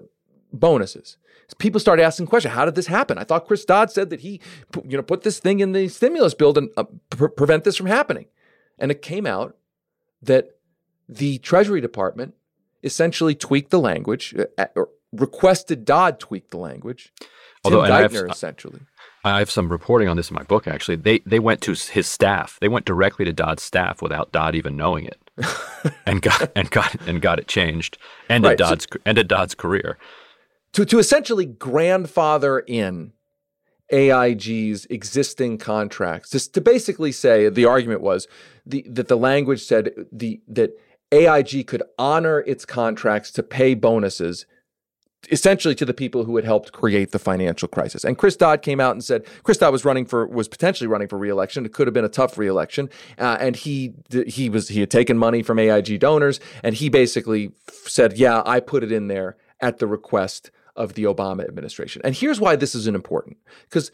[0.51, 1.17] bonuses
[1.57, 2.53] people start asking questions.
[2.53, 3.17] How did this happen?
[3.17, 4.39] I thought Chris Dodd said that he,
[4.87, 7.87] you know, put this thing in the stimulus bill to uh, pre- prevent this from
[7.87, 8.27] happening.
[8.77, 9.57] And it came out
[10.21, 10.57] that
[11.07, 12.35] the Treasury Department
[12.83, 17.11] essentially tweaked the language, uh, or requested Dodd tweak the language.
[17.65, 18.81] Although, Tim Geithner, have, essentially.
[19.25, 20.67] I have some reporting on this in my book.
[20.67, 22.57] Actually, they they went to his staff.
[22.61, 25.19] They went directly to Dodd's staff without Dodd even knowing it,
[26.05, 27.97] and got and got and got it changed.
[28.29, 29.97] Ended right, Dodd's so, ended Dodd's career
[30.73, 33.13] to, to essentially grandfather in
[33.91, 38.27] AIG's existing contracts, just to basically say the argument was
[38.65, 40.71] the, that the language said the that
[41.11, 44.45] AIG could honor its contracts to pay bonuses
[45.31, 48.05] essentially to the people who had helped create the financial crisis.
[48.05, 51.07] And Chris Dodd came out and said Chris Dodd was running for was potentially running
[51.07, 51.65] for reelection.
[51.65, 53.93] It could have been a tough reelection, uh, and he
[54.27, 57.51] he was he had taken money from AIG donors, and he basically
[57.85, 62.15] said, "Yeah, I put it in there at the request of the Obama administration." And
[62.15, 63.37] here's why this is important
[63.69, 63.91] because.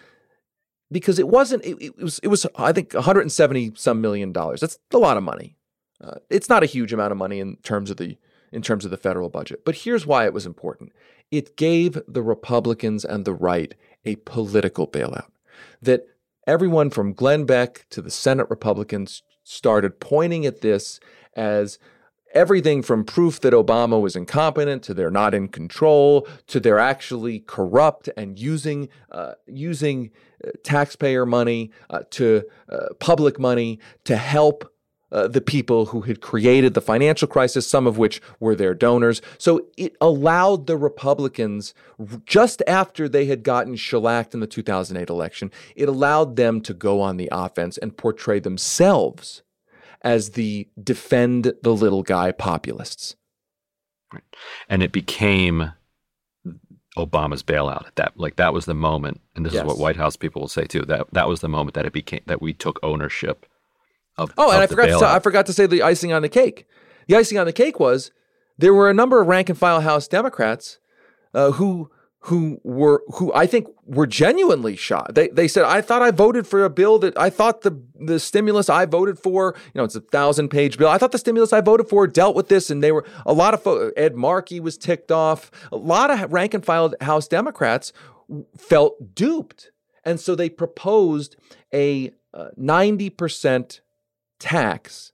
[0.92, 4.62] Because it wasn't, it, it was, it was, I think, 170 some million dollars.
[4.62, 5.58] That's a lot of money.
[6.00, 8.18] Uh, it's not a huge amount of money in terms of the
[8.52, 9.66] in terms of the federal budget.
[9.66, 10.92] But here's why it was important
[11.32, 13.74] it gave the Republicans and the right
[14.06, 15.30] a political bailout.
[15.82, 16.08] That
[16.48, 21.00] everyone from Glenn Beck to the Senate Republicans started pointing at this
[21.36, 21.80] as
[22.36, 27.40] everything from proof that Obama was incompetent to they're not in control to they're actually
[27.40, 30.12] corrupt and using uh, using
[30.46, 34.72] uh, taxpayer money uh, to uh, public money to help
[35.12, 39.22] uh, the people who had created the financial crisis, some of which were their donors.
[39.38, 41.74] So it allowed the Republicans,
[42.26, 47.02] just after they had gotten shellacked in the 2008 election, it allowed them to go
[47.02, 49.44] on the offense and portray themselves
[50.06, 53.16] as the defend the little guy populists.
[54.14, 54.24] Right.
[54.70, 55.74] And it became
[56.95, 59.64] Obama's bailout at that like that was the moment and this yes.
[59.64, 61.91] is what White House people will say too that that was the moment that it
[61.91, 63.45] became that we took ownership
[64.18, 66.30] of, oh, and of I forgot to, I forgot to say the icing on the
[66.30, 66.66] cake.
[67.08, 68.12] The icing on the cake was
[68.58, 70.80] there were a number of rank and file House Democrats
[71.34, 71.91] uh, who
[72.26, 75.14] who were who I think were genuinely shocked.
[75.14, 78.20] They they said I thought I voted for a bill that I thought the the
[78.20, 80.90] stimulus I voted for, you know, it's a thousand page bill.
[80.90, 83.54] I thought the stimulus I voted for dealt with this, and they were a lot
[83.54, 85.52] of fo- Ed Markey was ticked off.
[85.72, 87.94] A lot of rank and file House Democrats
[88.58, 89.72] felt duped,
[90.04, 91.36] and so they proposed
[91.72, 93.82] a uh, ninety uh, percent
[94.40, 95.12] tax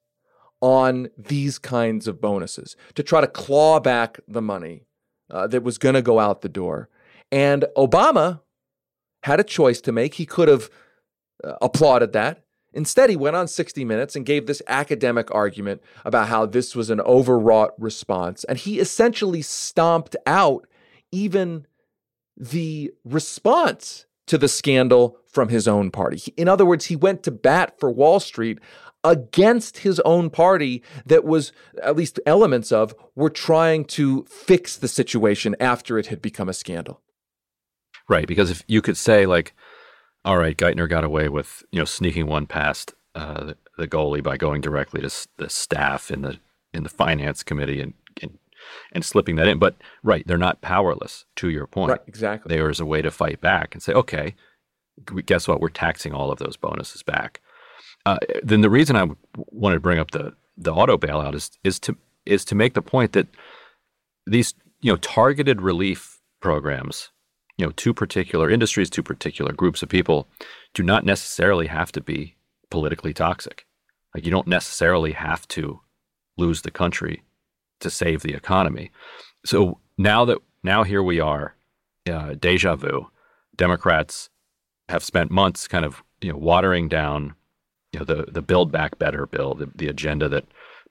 [0.62, 4.86] on these kinds of bonuses to try to claw back the money
[5.30, 6.88] uh, that was going to go out the door.
[7.32, 8.42] And Obama
[9.24, 10.16] had a choice to make.
[10.16, 10.70] He could have
[11.44, 12.44] uh, applauded that.
[12.74, 16.90] Instead, he went on 60 Minutes and gave this academic argument about how this was
[16.90, 18.44] an overwrought response.
[18.46, 20.68] And he essentially stomped out
[21.12, 21.68] even
[22.38, 26.34] the response to the scandal from his own party.
[26.38, 28.60] In other words, he went to bat for Wall Street
[29.04, 31.52] against his own party that was,
[31.84, 36.54] at least elements of, were trying to fix the situation after it had become a
[36.54, 37.02] scandal.
[38.12, 38.28] Right.
[38.28, 39.54] Because if you could say, like,
[40.26, 44.24] all right, Geithner got away with, you know, sneaking one past uh, the, the goalie
[44.24, 46.40] by going directly to the staff in the
[46.74, 48.38] in the finance committee and, and
[48.92, 49.60] and slipping that in.
[49.60, 51.26] But right, they're not powerless.
[51.38, 52.56] To your point, right, exactly.
[52.56, 54.36] There is a way to fight back and say, okay,
[55.26, 55.62] guess what?
[55.62, 57.42] We're taxing all of those bonuses back.
[58.06, 61.80] Uh, then the reason I wanted to bring up the the auto bailout is is
[61.82, 63.28] to is to make the point that
[64.28, 67.11] these you know targeted relief programs,
[67.62, 70.28] you know, two particular industries, two particular groups of people,
[70.74, 72.36] do not necessarily have to be
[72.72, 73.68] politically toxic.
[74.16, 75.80] Like you don't necessarily have to
[76.38, 77.22] lose the country
[77.80, 78.90] to save the economy.
[79.46, 81.54] So now that now here we are,
[82.12, 83.12] uh, deja vu.
[83.56, 84.32] Democrats
[84.90, 87.36] have spent months kind of you know watering down
[87.94, 90.46] you know the the Build Back Better bill, the, the agenda that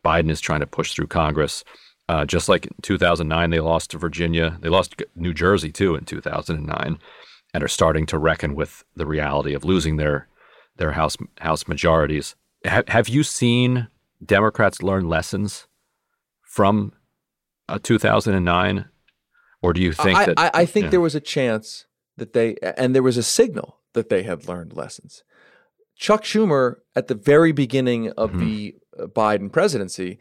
[0.05, 1.65] Biden is trying to push through Congress.
[2.11, 6.05] Uh, just like in 2009, they lost to Virginia, they lost New Jersey too in
[6.05, 6.99] 2009,
[7.55, 10.27] and are starting to reckon with the reality of losing their
[10.75, 12.35] their House House majorities.
[12.67, 13.87] Ha- have you seen
[14.25, 15.69] Democrats learn lessons
[16.43, 16.95] from
[17.69, 18.87] uh, 2009,
[19.63, 21.87] or do you think I, that I, I think there was a chance
[22.17, 25.23] that they and there was a signal that they had learned lessons.
[25.95, 28.41] Chuck Schumer, at the very beginning of mm-hmm.
[28.41, 30.19] the uh, Biden presidency,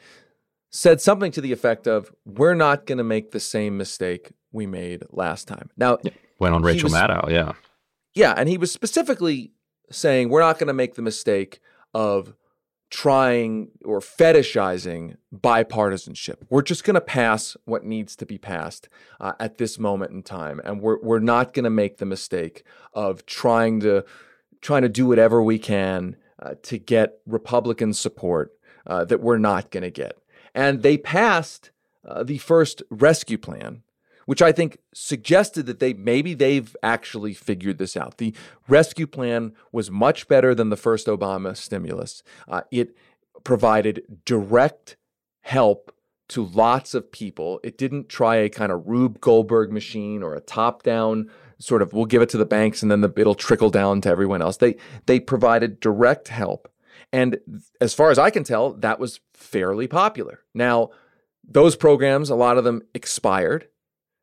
[0.70, 4.66] said something to the effect of, We're not going to make the same mistake we
[4.66, 5.70] made last time.
[5.78, 6.12] Now, yeah.
[6.40, 7.54] went on Rachel was, Maddow, yeah.
[8.14, 8.34] Yeah.
[8.36, 9.54] And he was specifically
[9.92, 11.60] saying, We're not going to make the mistake
[11.94, 12.34] of
[12.90, 16.38] trying or fetishizing bipartisanship.
[16.50, 18.90] We're just going to pass what needs to be passed
[19.20, 20.60] uh, at this moment in time.
[20.64, 22.64] And we're, we're not going to make the mistake
[22.94, 24.06] of trying to
[24.62, 28.52] trying to do whatever we can uh, to get Republican support
[28.86, 30.18] uh, that we're not going to get.
[30.54, 31.72] And they passed
[32.06, 33.84] uh, the first rescue plan,
[34.26, 38.18] which I think suggested that they maybe they've actually figured this out.
[38.18, 38.34] The
[38.68, 42.24] rescue plan was much better than the first Obama stimulus.
[42.48, 42.96] Uh, it
[43.44, 44.98] provided direct
[45.42, 45.94] help
[46.30, 47.60] to lots of people.
[47.64, 51.30] It didn't try a kind of Rube Goldberg machine or a top down
[51.60, 54.10] sort of we'll give it to the banks and then the, it'll trickle down to
[54.10, 54.58] everyone else.
[54.58, 56.72] They they provided direct help,
[57.12, 57.40] and
[57.82, 60.42] as far as I can tell, that was fairly popular.
[60.54, 60.92] Now,
[61.48, 63.68] those programs, a lot of them expired.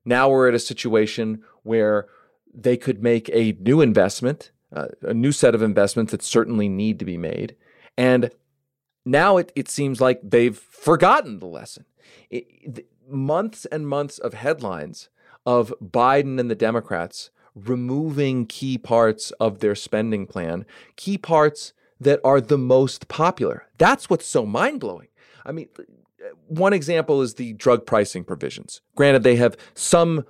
[0.05, 2.07] Now we're at a situation where
[2.55, 6.99] they could make a new investment, uh, a new set of investments that certainly need
[7.01, 7.57] to be made,
[7.97, 8.31] and
[9.05, 11.85] now it, it seems like they've forgotten the lesson.
[12.31, 15.09] It, months and months of headlines
[15.45, 20.67] of Biden and the Democrats removing key parts of their spending plan,
[20.97, 23.65] key parts that are the most popular.
[23.79, 25.09] That's what's so mind blowing.
[25.45, 25.69] I mean,
[26.47, 28.81] one example is the drug pricing provisions.
[28.97, 30.25] Granted, they have some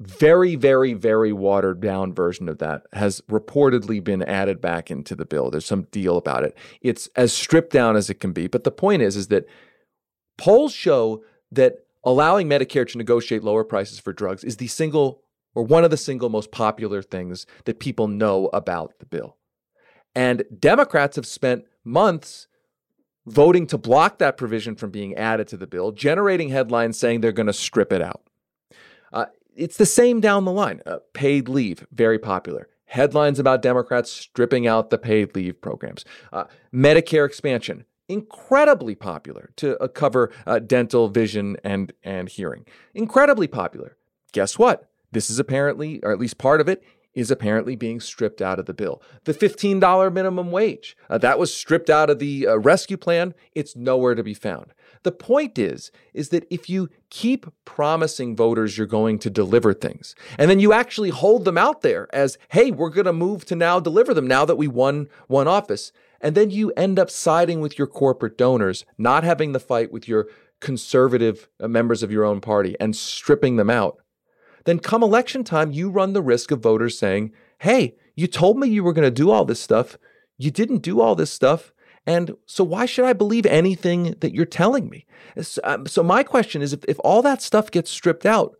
[0.00, 5.26] very, very, very watered down version of that has reportedly been added back into the
[5.26, 5.50] bill.
[5.50, 6.56] There's some deal about it.
[6.80, 8.46] It's as stripped down as it can be.
[8.46, 9.46] But the point is, is that
[10.38, 15.22] polls show that allowing Medicare to negotiate lower prices for drugs is the single
[15.54, 19.36] or one of the single most popular things that people know about the bill.
[20.14, 22.48] And Democrats have spent months
[23.26, 27.32] voting to block that provision from being added to the bill, generating headlines saying they're
[27.32, 28.22] going to strip it out.
[29.12, 30.80] Uh, it's the same down the line.
[30.86, 32.68] Uh, paid leave, very popular.
[32.86, 36.04] Headlines about Democrats stripping out the paid leave programs.
[36.32, 36.44] Uh,
[36.74, 42.64] Medicare expansion, incredibly popular to uh, cover uh, dental, vision, and, and hearing.
[42.94, 43.96] Incredibly popular.
[44.32, 44.88] Guess what?
[45.12, 46.82] This is apparently, or at least part of it,
[47.14, 49.02] is apparently being stripped out of the bill.
[49.24, 53.34] The $15 minimum wage, uh, that was stripped out of the uh, rescue plan.
[53.54, 54.72] It's nowhere to be found.
[55.02, 60.14] The point is is that if you keep promising voters you're going to deliver things
[60.38, 63.56] and then you actually hold them out there as hey, we're going to move to
[63.56, 67.60] now deliver them now that we won one office, and then you end up siding
[67.60, 70.28] with your corporate donors, not having the fight with your
[70.60, 73.98] conservative uh, members of your own party and stripping them out,
[74.64, 78.68] then come election time, you run the risk of voters saying, Hey, you told me
[78.68, 79.96] you were going to do all this stuff.
[80.38, 81.72] You didn't do all this stuff.
[82.06, 85.06] And so, why should I believe anything that you're telling me?
[85.64, 88.56] Um, so, my question is if, if all that stuff gets stripped out,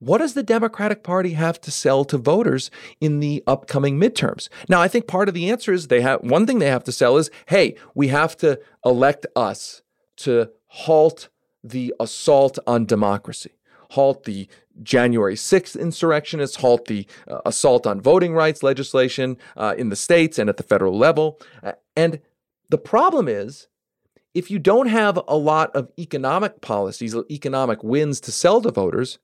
[0.00, 2.70] what does the Democratic Party have to sell to voters
[3.00, 4.50] in the upcoming midterms?
[4.68, 6.92] Now, I think part of the answer is they have one thing they have to
[6.92, 9.82] sell is hey, we have to elect us
[10.16, 11.30] to halt
[11.62, 13.52] the assault on democracy,
[13.90, 14.46] halt the
[14.82, 20.38] January 6th insurrectionists, halt the uh, assault on voting rights legislation uh, in the states
[20.38, 21.40] and at the federal level.
[21.62, 22.20] Uh, and
[22.68, 23.68] the problem is,
[24.34, 29.18] if you don't have a lot of economic policies, economic wins to sell to voters,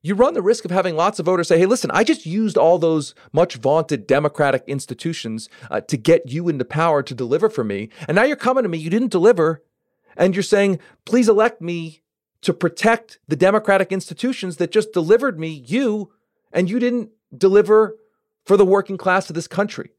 [0.00, 2.56] you run the risk of having lots of voters say, hey, listen, I just used
[2.56, 7.64] all those much vaunted democratic institutions uh, to get you into power to deliver for
[7.64, 7.90] me.
[8.06, 9.62] And now you're coming to me, you didn't deliver.
[10.16, 12.02] And you're saying, please elect me
[12.42, 16.12] to protect the democratic institutions that just delivered me you,
[16.52, 17.96] and you didn't deliver
[18.46, 19.90] for the working class of this country.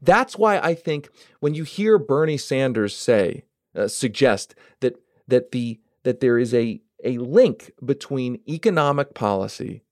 [0.00, 1.08] That's why I think
[1.40, 3.44] when you hear Bernie Sanders say,
[3.74, 9.82] uh, suggest that that the that there is a a link between economic policy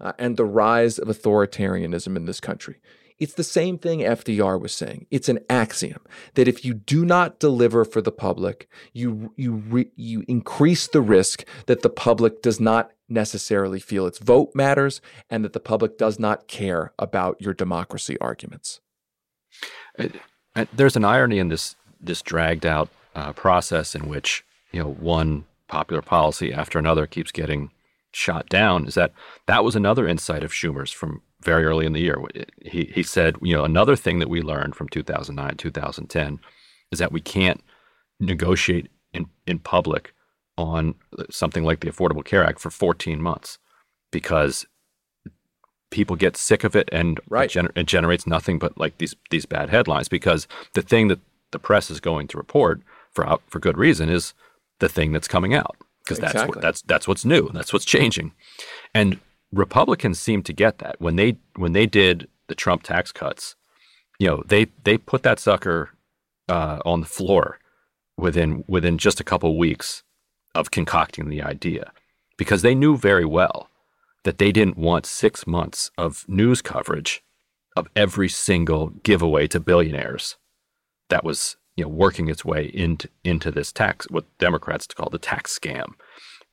[0.00, 2.80] uh, and the rise of authoritarianism in this country.
[3.22, 5.06] It's the same thing FDR was saying.
[5.12, 6.02] It's an axiom
[6.34, 11.00] that if you do not deliver for the public, you you re, you increase the
[11.00, 15.00] risk that the public does not necessarily feel its vote matters
[15.30, 18.80] and that the public does not care about your democracy arguments.
[19.96, 24.90] Uh, there's an irony in this this dragged out uh, process in which you know
[24.94, 27.70] one popular policy after another keeps getting
[28.10, 28.88] shot down.
[28.88, 29.12] Is that
[29.46, 32.18] that was another insight of Schumer's from very early in the year.
[32.62, 36.40] He he said, you know, another thing that we learned from 2009 2010
[36.90, 37.62] is that we can't
[38.20, 40.14] negotiate in in public
[40.56, 40.94] on
[41.30, 43.58] something like the Affordable Care Act for 14 months
[44.10, 44.66] because
[45.90, 47.54] people get sick of it and right.
[47.54, 51.20] it, gener- it, generates nothing but like these these bad headlines because the thing that
[51.52, 52.80] the press is going to report
[53.12, 54.34] for for good reason is
[54.80, 56.40] the thing that's coming out because exactly.
[56.40, 58.32] that's what that's that's what's new that's what's changing
[58.94, 59.20] and
[59.52, 61.00] Republicans seem to get that.
[61.00, 63.56] When they when they did the Trump tax cuts
[64.22, 65.90] you know they they put that sucker
[66.48, 67.58] uh, on the floor
[68.16, 70.04] within within just a couple weeks
[70.54, 71.90] of concocting the idea
[72.36, 73.68] because they knew very well
[74.22, 77.20] that they didn't want six months of news coverage
[77.76, 80.36] of every single giveaway to billionaires
[81.08, 85.18] that was you know working its way into into this tax what Democrats call the
[85.18, 85.94] tax scam,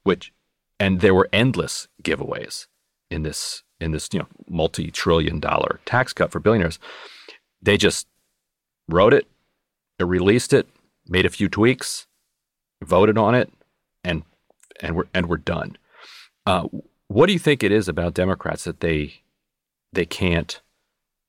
[0.01, 0.33] which
[0.79, 2.65] and there were endless giveaways
[3.09, 6.79] in this in this you know multi-trillion dollar tax cut for billionaires.
[7.61, 8.07] They just
[8.87, 9.27] wrote it,
[9.99, 10.67] released it,
[11.07, 12.07] made a few tweaks,
[12.83, 13.51] voted on it,
[14.03, 14.23] and
[14.81, 15.77] and we're and we're done.
[16.45, 16.67] Uh,
[17.07, 19.21] what do you think it is about Democrats that they
[19.91, 20.61] they can't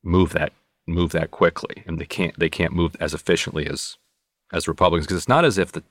[0.02, 0.52] move that
[0.86, 3.96] move that quickly, and they can't they can't move as efficiently as
[4.52, 5.82] as Republicans because it's not as if the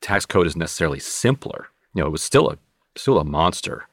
[0.00, 1.68] tax code is necessarily simpler.
[1.94, 2.58] You know, it was still a
[2.96, 3.86] still a monster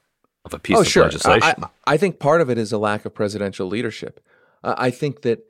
[0.47, 1.03] of a piece oh, of sure.
[1.03, 1.63] legislation.
[1.63, 4.19] I, I, think part of it is a lack of presidential leadership.
[4.63, 5.45] Uh, I think that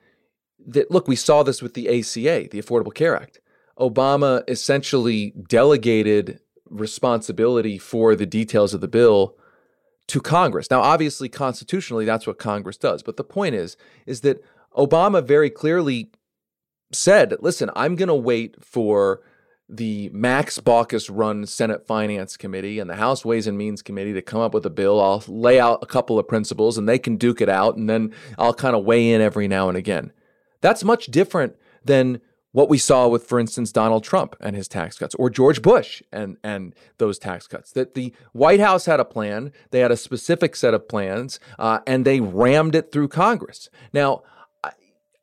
[0.68, 3.40] that look, we saw this with the ACA, the Affordable Care Act.
[3.80, 9.38] Obama essentially delegated responsibility for the details of the bill
[10.08, 10.70] to Congress.
[10.72, 13.04] Now, obviously, constitutionally, that's what Congress does.
[13.04, 14.44] But the point is, is that
[14.76, 16.12] Obama very clearly
[16.92, 19.22] said, "Listen, I'm going to wait for."
[19.70, 24.22] The Max Baucus run Senate Finance Committee and the House Ways and Means Committee to
[24.22, 25.02] come up with a bill.
[25.02, 28.14] I'll lay out a couple of principles and they can duke it out, and then
[28.38, 30.14] I'll kind of weigh in every now and again.
[30.62, 32.22] That's much different than
[32.54, 36.02] what we saw with, for instance, Donald Trump and his tax cuts, or George Bush
[36.12, 37.72] and, and those tax cuts.
[37.74, 41.80] That the White House had a plan, they had a specific set of plans, uh,
[41.86, 43.70] and they rammed it through Congress.
[43.94, 44.24] Now,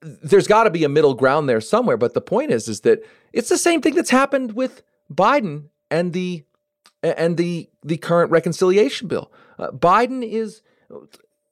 [0.04, 3.02] there's got to be a middle ground there somewhere, but the point is, is that
[3.32, 4.82] it's the same thing that's happened with
[5.12, 6.44] Biden and the
[7.02, 9.32] and the the current reconciliation bill.
[9.58, 10.62] Uh, Biden is,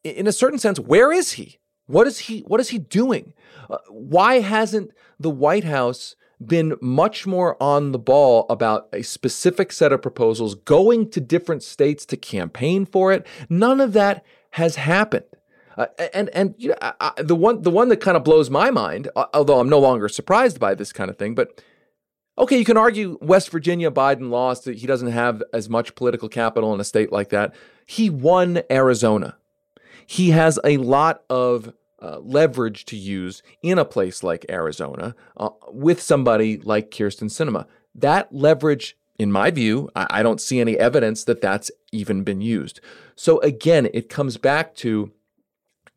[0.04, 1.58] in a certain sense, where is he?
[1.86, 2.40] What is he?
[2.40, 3.32] What is he doing?
[3.70, 9.72] Uh, why hasn't the White House been much more on the ball about a specific
[9.72, 13.26] set of proposals, going to different states to campaign for it?
[13.48, 15.24] None of that has happened.
[15.76, 18.50] Uh, and and you know, I, I, the one the one that kind of blows
[18.50, 21.62] my mind, although I'm no longer surprised by this kind of thing, but
[22.38, 26.74] okay, you can argue West Virginia Biden lost; he doesn't have as much political capital
[26.74, 27.54] in a state like that.
[27.86, 29.36] He won Arizona.
[30.06, 35.50] He has a lot of uh, leverage to use in a place like Arizona uh,
[35.68, 37.66] with somebody like Kyrsten Sinema.
[37.94, 42.40] That leverage, in my view, I, I don't see any evidence that that's even been
[42.40, 42.80] used.
[43.14, 45.12] So again, it comes back to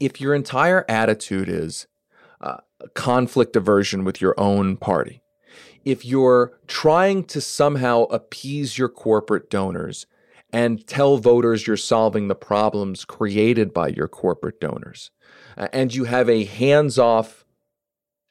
[0.06, 1.88] if your entire attitude is
[2.40, 2.58] uh,
[2.94, 5.20] conflict aversion with your own party,
[5.84, 10.06] if you're trying to somehow appease your corporate donors
[10.54, 15.10] and tell voters you're solving the problems created by your corporate donors,
[15.58, 17.44] and you have a hands off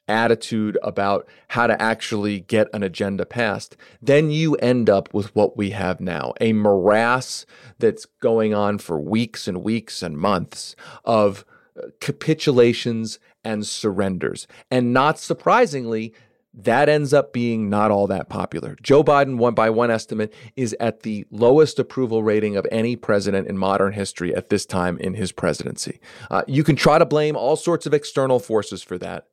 [0.07, 5.57] attitude about how to actually get an agenda passed, then you end up with what
[5.57, 7.45] we have now a morass
[7.79, 10.73] that's going on for weeks and weeks and months
[11.03, 11.54] of uh,
[11.99, 14.47] capitulations and surrenders.
[14.71, 16.13] And not surprisingly,
[16.53, 18.77] that ends up being not all that popular.
[18.81, 23.47] Joe Biden, one by one estimate, is at the lowest approval rating of any president
[23.47, 25.99] in modern history at this time in his presidency.
[26.31, 29.27] Uh, you can try to blame all sorts of external forces for that,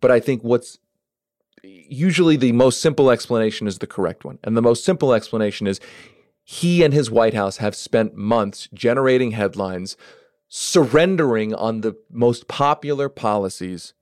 [0.00, 0.78] but I think what's
[1.64, 4.38] usually the most simple explanation is the correct one.
[4.44, 5.80] And the most simple explanation is
[6.44, 9.96] he and his White House have spent months generating headlines,
[10.48, 13.92] surrendering on the most popular policies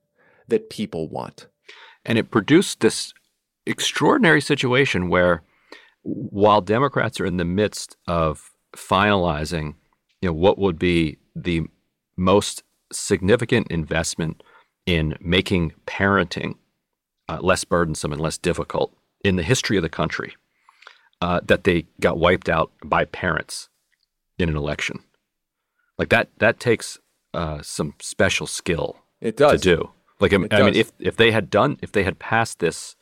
[0.47, 1.47] that people want.
[2.05, 3.13] And it produced this
[3.65, 5.43] extraordinary situation where
[6.03, 9.75] while Democrats are in the midst of finalizing,
[10.21, 11.63] you know, what would be the
[12.15, 14.41] most significant investment
[14.85, 16.55] in making parenting
[17.27, 20.35] uh, less burdensome and less difficult in the history of the country,
[21.21, 23.67] uh, that they got wiped out by parents
[24.39, 25.03] in an election.
[25.97, 26.99] Like that, that takes
[27.33, 28.97] uh, some special skill.
[29.21, 29.91] It does to do.
[30.19, 32.95] Like I, I mean, if if they had done, if they had passed this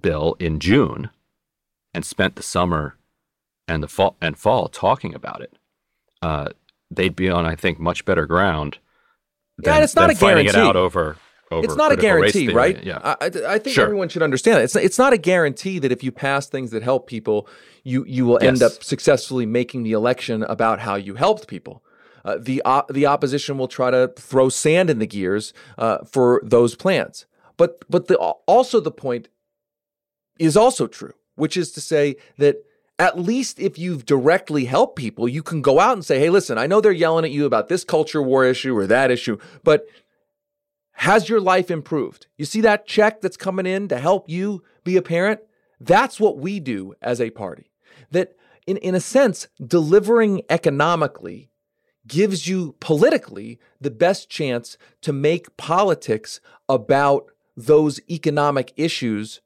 [0.00, 1.10] bill in June
[1.94, 2.96] and spent the summer
[3.66, 5.54] and the fall and fall talking about it,
[6.20, 6.48] uh,
[6.90, 8.78] they'd be on, I think, much better ground.
[9.58, 10.48] Than, yeah, it's not a guarantee.
[10.48, 11.16] it out over.
[11.50, 12.82] it's not a guarantee, right?
[12.82, 13.84] Yeah, I, I think sure.
[13.84, 14.64] everyone should understand that.
[14.64, 17.48] It's it's not a guarantee that if you pass things that help people,
[17.84, 21.82] you you will end up successfully making the election about how you helped people.
[22.24, 26.40] Uh, the uh, the opposition will try to throw sand in the gears uh, for
[26.44, 27.26] those plans.
[27.56, 29.28] But but the, also the point
[30.38, 32.56] is also true, which is to say that
[32.98, 36.58] at least if you've directly helped people, you can go out and say, "Hey, listen,
[36.58, 39.86] I know they're yelling at you about this culture war issue or that issue, but
[40.92, 42.28] has your life improved?
[42.38, 45.40] You see that check that's coming in to help you be a parent?
[45.80, 47.70] That's what we do as a party.
[48.12, 51.50] That in, in a sense, delivering economically
[52.06, 57.26] gives you politically the best chance to make politics about
[57.56, 59.40] those economic issues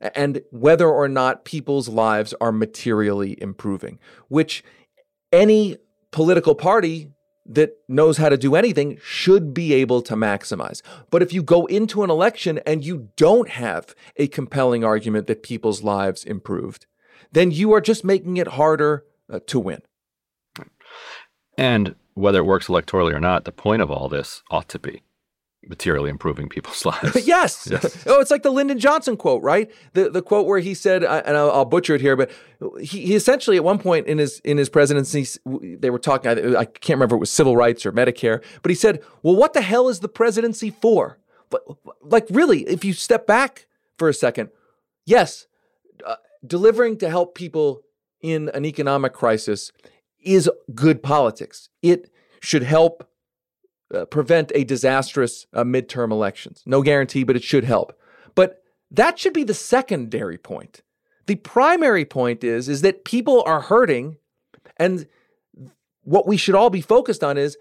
[0.00, 3.98] and whether or not people's lives are materially improving,
[4.28, 4.62] which
[5.32, 5.76] any
[6.10, 7.10] political party
[7.48, 10.82] that knows how to do anything should be able to maximize.
[11.10, 15.42] But if you go into an election and you don't have a compelling argument that
[15.42, 16.86] people's lives improved,
[17.32, 19.82] then you are just making it harder uh, to win.
[21.58, 25.02] And whether it works electorally or not, the point of all this ought to be
[25.68, 27.26] materially improving people's lives.
[27.26, 27.68] yes.
[27.70, 28.04] yes.
[28.06, 29.70] Oh, it's like the Lyndon Johnson quote, right?
[29.92, 32.30] The the quote where he said, and I'll, I'll butcher it here, but
[32.80, 36.30] he, he, essentially at one point in his in his presidency, they were talking.
[36.30, 39.36] I, I can't remember if it was civil rights or Medicare, but he said, "Well,
[39.36, 41.18] what the hell is the presidency for?"
[41.50, 41.62] But
[42.02, 43.66] like, really, if you step back
[43.98, 44.50] for a second,
[45.04, 45.46] yes,
[46.04, 47.82] uh, delivering to help people
[48.20, 49.70] in an economic crisis
[50.26, 51.68] is good politics.
[51.82, 52.10] It
[52.40, 53.08] should help
[53.94, 56.62] uh, prevent a disastrous uh, midterm elections.
[56.66, 57.98] No guarantee, but it should help.
[58.34, 60.82] But that should be the secondary point.
[61.26, 64.16] The primary point is is that people are hurting
[64.76, 65.06] and
[66.02, 67.56] what we should all be focused on is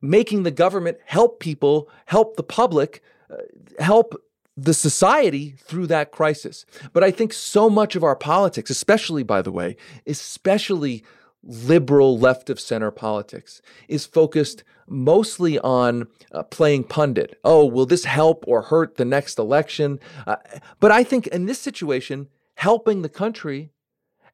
[0.00, 3.36] making the government help people, help the public, uh,
[3.82, 4.14] help
[4.56, 6.64] the society through that crisis.
[6.92, 11.04] But I think so much of our politics, especially by the way, especially
[11.42, 17.38] liberal left of center politics, is focused mostly on uh, playing pundit.
[17.44, 20.00] Oh, will this help or hurt the next election?
[20.26, 20.36] Uh,
[20.80, 23.70] but I think in this situation, helping the country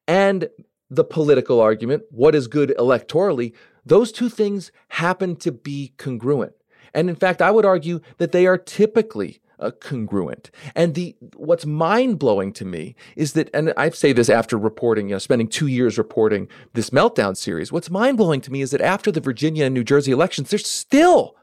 [0.07, 0.49] and
[0.91, 3.53] the political argument, what is good electorally,
[3.85, 6.53] those two things happen to be congruent.
[6.95, 10.51] And in fact, I would argue that they are typically uh, congruent.
[10.75, 15.09] And the what's mind blowing to me is that, and I say this after reporting,
[15.09, 17.73] you know, spending two years reporting this meltdown series.
[17.73, 20.67] What's mind blowing to me is that after the Virginia and New Jersey elections, there's
[20.67, 21.37] still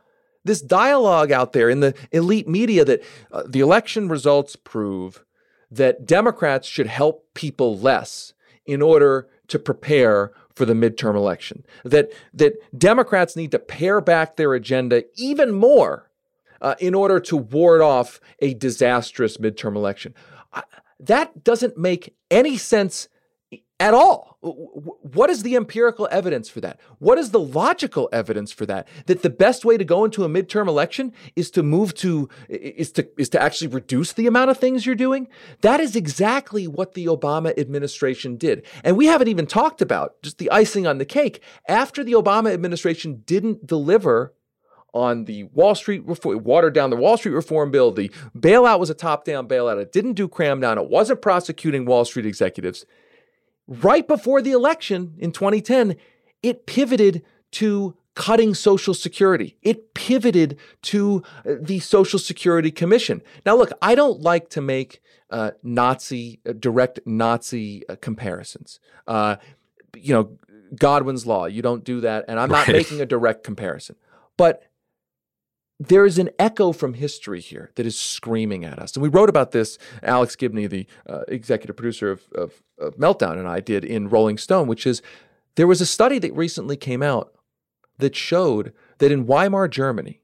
[0.44, 5.24] this dialogue out there in the elite media that uh, the election results prove
[5.70, 8.34] that Democrats should help people less
[8.66, 11.66] in order to prepare for the midterm election.
[11.84, 16.11] That that Democrats need to pare back their agenda even more
[16.62, 20.14] uh, in order to ward off a disastrous midterm election.
[21.00, 23.08] that doesn't make any sense
[23.82, 24.38] at all.
[24.42, 26.80] What is the empirical evidence for that?
[27.00, 28.88] What is the logical evidence for that?
[29.08, 32.92] That the best way to go into a midterm election is to move to is
[32.94, 35.28] to is to actually reduce the amount of things you're doing?
[35.62, 38.66] That is exactly what the Obama administration did.
[38.84, 41.42] And we haven't even talked about just the icing on the cake.
[41.68, 44.34] After the Obama administration didn't deliver
[44.94, 47.92] on the Wall Street reform, watered down the Wall Street reform bill.
[47.92, 49.82] The bailout was a top down bailout.
[49.82, 50.78] It didn't do cram down.
[50.78, 52.86] It wasn't prosecuting Wall Street executives.
[53.68, 55.96] Right before the election in 2010,
[56.44, 59.58] it pivoted to cutting Social Security.
[59.62, 63.22] It pivoted to uh, the Social Security Commission.
[63.46, 68.80] Now, look, I don't like to make uh, Nazi, uh, direct Nazi uh, comparisons.
[69.08, 69.38] Uh,
[69.96, 70.38] you know,
[70.78, 72.26] Godwin's Law, you don't do that.
[72.28, 72.76] And I'm not right.
[72.76, 73.96] making a direct comparison.
[74.38, 74.64] But
[75.88, 78.96] there is an echo from history here that is screaming at us.
[78.96, 83.38] And we wrote about this, Alex Gibney, the uh, executive producer of, of, of, Meltdown,
[83.38, 85.02] and I did in Rolling Stone, which is
[85.56, 87.34] there was a study that recently came out
[87.98, 90.22] that showed that in Weimar Germany,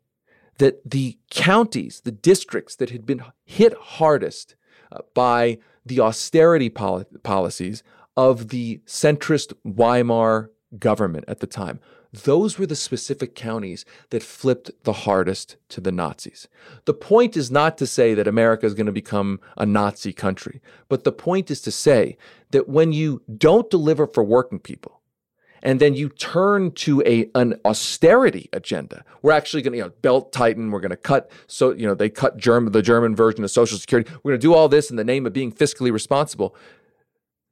[0.59, 4.55] that the counties, the districts that had been hit hardest
[4.91, 7.81] uh, by the austerity poli- policies
[8.15, 11.79] of the centrist Weimar government at the time
[12.23, 16.47] those were the specific counties that flipped the hardest to the Nazis.
[16.85, 20.61] The point is not to say that America is going to become a Nazi country,
[20.89, 22.17] but the point is to say
[22.51, 24.97] that when you don't deliver for working people,
[25.63, 29.03] and then you turn to a an austerity agenda.
[29.21, 30.71] We're actually going to you know belt tighten.
[30.71, 33.77] We're going to cut so you know they cut German the German version of Social
[33.77, 34.09] Security.
[34.23, 36.55] We're going to do all this in the name of being fiscally responsible.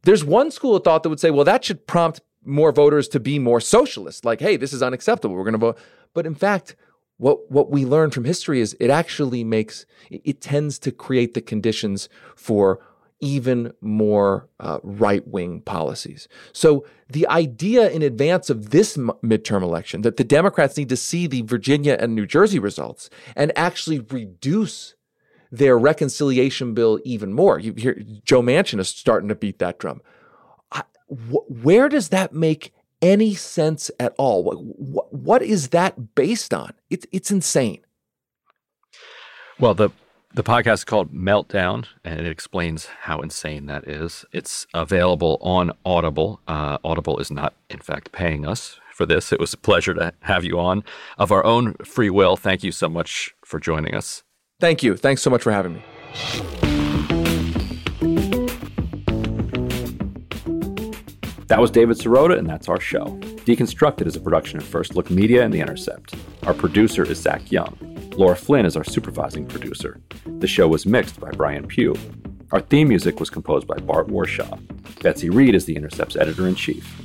[0.04, 3.20] There's one school of thought that would say, well, that should prompt more voters to
[3.20, 5.36] be more socialist, like, hey, this is unacceptable.
[5.36, 5.78] We're going to vote.
[6.14, 6.76] But in fact,
[7.18, 11.42] what what we learn from history is it actually makes it tends to create the
[11.42, 12.80] conditions for
[13.22, 16.28] even more uh, right wing policies.
[16.52, 20.98] So the idea in advance of this m- midterm election that the Democrats need to
[20.98, 24.96] see the Virginia and New Jersey results and actually reduce
[25.50, 27.58] their reconciliation bill even more.
[27.58, 30.02] You hear Joe Manchin is starting to beat that drum
[31.08, 34.44] wh- where does that make any sense at all?
[34.44, 36.74] What, what is that based on?
[36.90, 37.82] It's it's insane.
[39.60, 39.90] Well, the
[40.34, 44.26] the podcast is called Meltdown, and it explains how insane that is.
[44.34, 46.42] It's available on Audible.
[46.46, 49.32] Uh, Audible is not, in fact, paying us for this.
[49.32, 50.84] It was a pleasure to have you on
[51.18, 52.36] of our own free will.
[52.36, 54.24] Thank you so much for joining us.
[54.60, 54.98] Thank you.
[54.98, 56.75] Thanks so much for having me.
[61.48, 63.06] That was David Sirota, and that's our show.
[63.46, 66.16] Deconstructed is a production of First Look Media and The Intercept.
[66.48, 67.78] Our producer is Zach Young.
[68.16, 70.02] Laura Flynn is our supervising producer.
[70.40, 71.96] The show was mixed by Brian Pugh.
[72.52, 74.60] Our theme music was composed by Bart Warshaw.
[75.04, 77.05] Betsy Reed is The Intercept's editor in chief.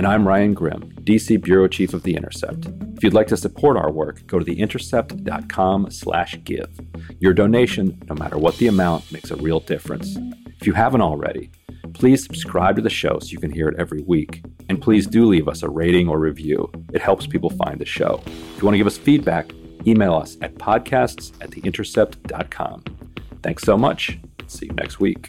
[0.00, 2.64] And I'm Ryan Grim, DC Bureau Chief of The Intercept.
[2.96, 6.70] If you'd like to support our work, go to theintercept.com slash give.
[7.18, 10.16] Your donation, no matter what the amount, makes a real difference.
[10.58, 11.50] If you haven't already,
[11.92, 14.42] please subscribe to the show so you can hear it every week.
[14.70, 16.72] And please do leave us a rating or review.
[16.94, 18.22] It helps people find the show.
[18.24, 19.52] If you want to give us feedback,
[19.86, 22.84] email us at podcasts at.
[23.42, 24.18] Thanks so much.
[24.46, 25.28] See you next week.